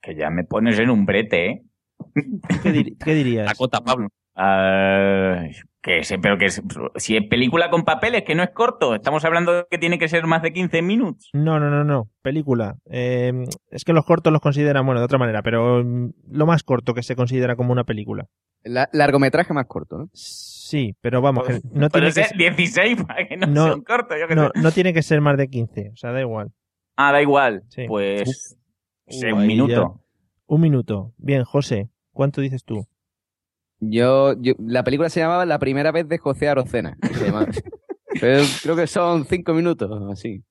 [0.00, 1.62] Que ya me pones en un brete, ¿eh?
[2.62, 3.46] ¿Qué, dir- qué dirías?
[3.46, 4.08] La cota, Pablo.
[4.34, 5.44] Ah,
[5.82, 6.62] que sé, pero que es-
[6.96, 8.94] si es película con papeles, que no es corto.
[8.94, 11.28] Estamos hablando de que tiene que ser más de 15 minutos.
[11.32, 12.08] No, no, no, no.
[12.22, 12.76] Película.
[12.90, 13.32] Eh,
[13.70, 16.94] es que los cortos los consideran, bueno, de otra manera, pero mm, lo más corto
[16.94, 18.26] que se considera como una película.
[18.62, 20.08] La- largometraje más corto, ¿no?
[20.70, 23.82] Sí, pero vamos, que no tiene que ser 16 para que no, No, sea un
[23.82, 24.60] corto, yo qué No, sé.
[24.62, 26.52] no tiene que ser más de 15, o sea, da igual.
[26.96, 27.64] Ah, da igual.
[27.70, 27.86] Sí.
[27.88, 28.56] Pues.
[29.08, 29.72] Sé, un minuto.
[29.72, 30.04] ya.
[30.46, 31.12] Un minuto.
[31.18, 32.86] Bien, José, ¿cuánto dices tú?
[33.80, 36.96] Yo, yo, la película se llamaba La primera vez de José Arocena.
[37.02, 37.46] se llamaba.
[38.20, 40.44] Pero creo que son cinco minutos, así.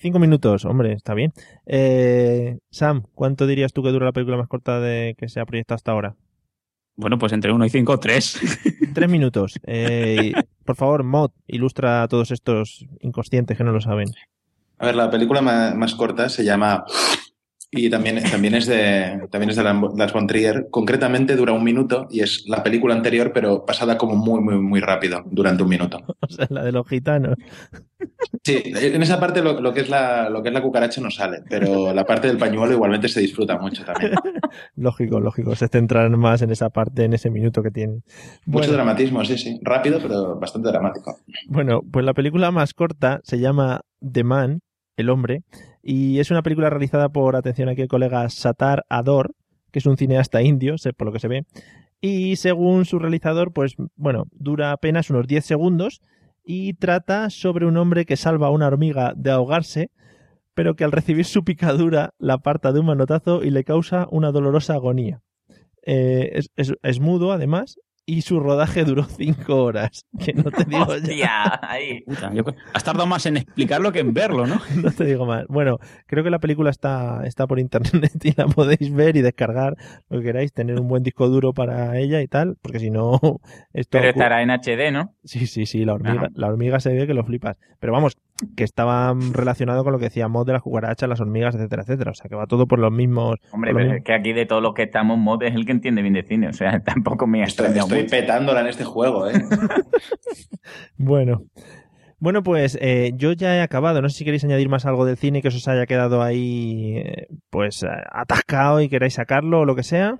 [0.00, 1.32] Cinco minutos, hombre, está bien.
[1.66, 5.44] Eh, Sam, ¿cuánto dirías tú que dura la película más corta de que se ha
[5.44, 6.16] proyectado hasta ahora?
[6.96, 8.38] Bueno, pues entre uno y cinco, tres.
[8.94, 9.58] Tres minutos.
[9.64, 10.32] Eh,
[10.64, 14.08] por favor, Mod, ilustra a todos estos inconscientes que no lo saben.
[14.78, 16.84] A ver, la película más, corta se llama
[17.76, 20.68] y también, también es de también es de Lars von Trier.
[20.70, 24.80] Concretamente dura un minuto y es la película anterior, pero pasada como muy muy muy
[24.80, 25.98] rápido durante un minuto.
[26.24, 27.36] O sea, la de los gitanos.
[28.42, 31.10] Sí, en esa parte lo, lo que es la lo que es la cucaracha no
[31.10, 34.12] sale, pero la parte del pañuelo igualmente se disfruta mucho también.
[34.76, 35.54] Lógico, lógico.
[35.54, 38.02] Se centran más en esa parte, en ese minuto que tienen.
[38.46, 41.16] Mucho Bueno, dramatismo, sí, sí, rápido pero bastante dramático.
[41.48, 44.60] Bueno, pues la película más corta se llama The Man,
[44.96, 45.42] el hombre,
[45.86, 49.34] y es una película realizada por, atención aquí, el colega Satar Ador,
[49.70, 51.44] que es un cineasta indio, por lo que se ve,
[52.00, 56.00] y según su realizador, pues bueno, dura apenas unos 10 segundos
[56.44, 59.90] y trata sobre un hombre que salva a una hormiga de ahogarse,
[60.54, 64.30] pero que al recibir su picadura la aparta de un manotazo y le causa una
[64.32, 65.20] dolorosa agonía.
[65.86, 67.76] Eh, es, es- es mudo, además,
[68.06, 70.94] y su rodaje duró 5 horas, que no te digo ya.
[70.96, 72.00] Hostia, ahí.
[72.02, 74.60] Puta, yo creo- has tardado más en explicarlo que en verlo, ¿no?
[74.82, 75.46] No te digo más.
[75.48, 79.76] Bueno, creo que la película está, está por internet y la podéis ver y descargar
[80.10, 83.20] lo que queráis, tener un buen disco duro para ella y tal, porque si no,
[83.72, 83.98] esto...
[83.98, 85.14] Pero estará en HD, ¿no?
[85.24, 86.28] Sí, sí, sí, la hormiga, Ajá.
[86.34, 87.56] la hormiga se ve que lo flipas.
[87.80, 88.16] Pero vamos,
[88.56, 91.82] que estaba mm, relacionado con lo que decía Mod de las cucarachas, las hormigas, etcétera,
[91.82, 92.10] etcétera.
[92.10, 93.36] O sea, que va todo por los mismos...
[93.52, 95.72] Hombre, pero mismos- es que aquí de todos los que estamos, Mod es el que
[95.72, 96.48] entiende bien de cine.
[96.48, 98.10] O sea, tampoco me ha Estoy, estoy mucho.
[98.10, 99.34] petándola en este juego, ¿eh?
[100.96, 101.42] Bueno.
[102.18, 104.00] Bueno, pues eh, yo ya he acabado.
[104.00, 106.96] No sé si queréis añadir más algo del cine que os os haya quedado ahí,
[106.96, 110.18] eh, pues, eh, atascado y queráis sacarlo o lo que sea.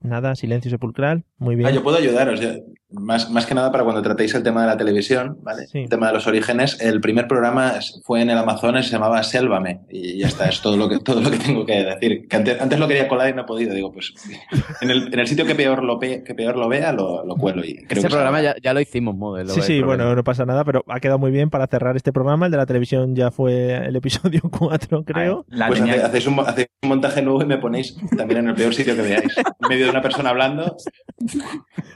[0.00, 1.24] Nada, silencio sepulcral.
[1.38, 1.68] Muy bien.
[1.68, 2.40] Ah, yo puedo ayudaros.
[2.92, 5.66] Más, más que nada para cuando tratéis el tema de la televisión, ¿vale?
[5.72, 6.80] El tema de los orígenes.
[6.80, 7.74] El primer programa
[8.04, 9.80] fue en el Amazonas, se llamaba Sélvame.
[9.90, 12.26] Y ya está, es todo lo que, todo lo que tengo que decir.
[12.28, 13.74] Que antes, antes lo quería colar y no he podido.
[13.74, 14.12] Digo, pues
[14.80, 17.36] en el, en el sitio que peor lo, pe- que peor lo vea, lo, lo
[17.36, 17.64] cuelo.
[17.64, 19.50] Y creo Ese que programa ya, ya lo hicimos, modelo.
[19.50, 22.46] Sí, sí, bueno, no pasa nada, pero ha quedado muy bien para cerrar este programa.
[22.46, 25.44] El de la televisión ya fue el episodio 4, creo.
[25.68, 28.74] Pues hace- hacéis, un, hacéis un montaje nuevo y me ponéis también en el peor
[28.74, 29.36] sitio que veáis.
[29.38, 30.76] En medio de una persona hablando.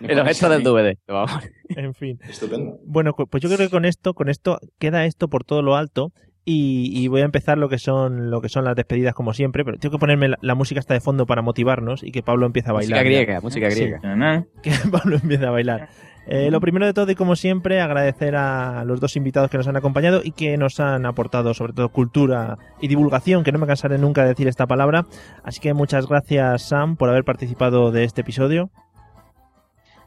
[0.00, 0.83] En los gestos del DVD.
[1.08, 1.32] Vamos.
[1.76, 2.18] En fin.
[2.28, 2.78] Estupendo.
[2.84, 6.12] Bueno, pues yo creo que con esto, con esto queda esto por todo lo alto.
[6.46, 9.64] Y, y voy a empezar lo que son lo que son las despedidas como siempre,
[9.64, 12.44] pero tengo que ponerme la, la música hasta de fondo para motivarnos y que Pablo
[12.44, 13.06] empiece a Música bailar.
[13.06, 13.98] griega, música griega.
[14.02, 15.88] Sí, que Pablo empiece a bailar.
[16.26, 19.68] Eh, lo primero de todo y como siempre, agradecer a los dos invitados que nos
[19.68, 23.66] han acompañado y que nos han aportado sobre todo cultura y divulgación, que no me
[23.66, 25.06] cansaré nunca de decir esta palabra.
[25.44, 28.70] Así que muchas gracias Sam por haber participado de este episodio.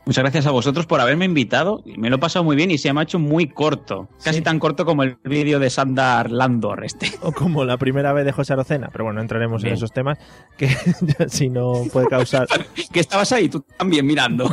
[0.08, 1.84] Muchas gracias a vosotros por haberme invitado.
[1.98, 4.08] Me lo he pasado muy bien y se me ha hecho muy corto.
[4.24, 7.12] Casi tan corto como el vídeo de Sandar Landor este.
[7.22, 8.88] O como la primera vez de José Arocena.
[8.90, 9.76] Pero bueno, entraremos en Bien.
[9.76, 10.18] esos temas
[10.58, 10.70] que
[11.28, 12.48] si no puede causar...
[12.94, 14.50] que estabas ahí tú también mirando.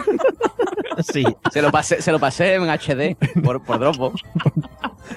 [1.12, 1.22] sí.
[1.52, 4.22] Se lo pasé, se lo pasé en HD por, por Dropbox.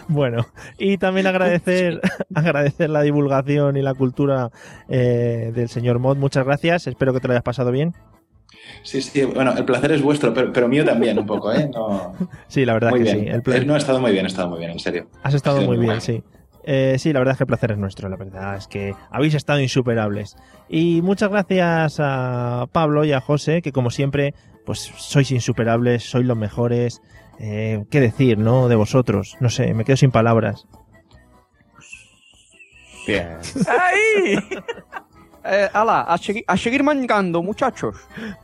[0.08, 0.46] Bueno,
[0.78, 2.00] y también agradecer,
[2.36, 4.52] agradecer la divulgación y la cultura
[4.88, 6.18] eh, del señor Mod.
[6.18, 6.86] Muchas gracias.
[6.86, 7.96] Espero que te lo hayas pasado bien.
[8.84, 11.70] Sí, sí, bueno, el placer es vuestro, pero, pero mío también un poco, ¿eh?
[11.74, 12.14] No,
[12.48, 13.20] Sí, la verdad muy que bien.
[13.20, 13.28] sí.
[13.28, 15.10] El pla- Eh, No, ha estado muy bien, ha estado muy bien, en serio.
[15.24, 16.24] Has estado muy bien, sí.
[16.70, 19.34] Eh, sí, la verdad es que el placer es nuestro, la verdad es que habéis
[19.36, 20.36] estado insuperables.
[20.68, 24.34] Y muchas gracias a Pablo y a José, que como siempre,
[24.66, 27.02] pues sois insuperables, sois los mejores.
[27.40, 28.68] Eh, ¿Qué decir, no?
[28.68, 29.38] De vosotros.
[29.40, 30.68] No sé, me quedo sin palabras.
[33.06, 33.38] Bien.
[33.68, 34.40] ¡Ay!
[35.50, 37.96] Eh, ala, a, segui- a seguir mangando, muchachos.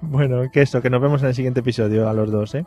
[0.01, 2.65] Bueno, que eso, que nos vemos en el siguiente episodio a los dos, ¿eh?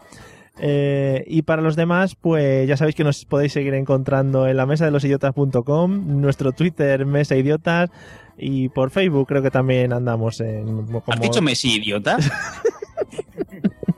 [0.59, 4.65] Eh, y para los demás, pues ya sabéis que nos podéis seguir encontrando en la
[4.67, 7.91] mesa de los idiotas.com, nuestro Twitter, Mesa Idiotas,
[8.39, 10.87] y por Facebook creo que también andamos en...
[10.87, 11.03] Como...
[11.09, 12.17] ¿Has dicho Messi, idiota?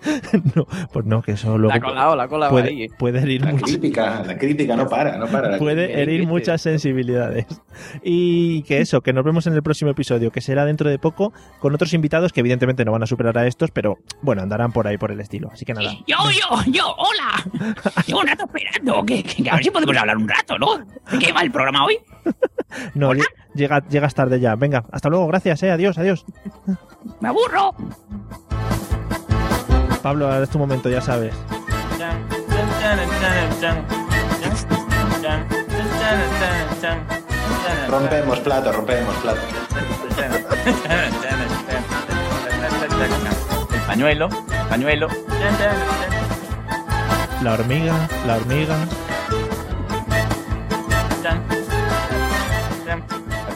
[0.54, 2.88] no, pues no, que eso luego La ha colado, la colado puede, ahí.
[2.98, 5.58] puede herir La mucho- crítica, la crítica no para, no para.
[5.58, 7.46] puede herir muchas sensibilidades.
[8.02, 11.32] Y que eso, que nos vemos en el próximo episodio, que será dentro de poco,
[11.60, 14.86] con otros invitados que evidentemente no van a superar a estos, pero bueno, andarán por
[14.86, 15.50] ahí por el estilo.
[15.52, 15.92] Así que nada.
[16.06, 17.74] Yo, yo, yo, hola.
[18.06, 19.04] Llevo un rato esperando.
[19.04, 20.78] Que, que a ver si podemos hablar un rato, ¿no?
[20.78, 21.98] ¿De qué va el programa hoy?
[22.94, 23.24] No, lle-
[23.54, 24.54] llega, llegas tarde ya.
[24.56, 25.70] Venga, hasta luego, gracias, eh.
[25.70, 26.24] Adiós, adiós.
[27.20, 27.74] Me aburro.
[30.02, 31.34] Pablo, ahora es tu momento, ya sabes.
[37.88, 39.40] Rompemos plato, rompemos plato.
[43.74, 44.28] El pañuelo,
[44.68, 45.08] pañuelo.
[47.42, 48.76] La hormiga, la hormiga.
[52.86, 52.96] La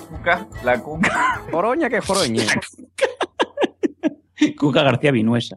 [0.09, 1.40] cuca, la cuca.
[1.51, 2.44] Joroña que joroña.
[4.59, 5.56] Cuca García Vinuesa.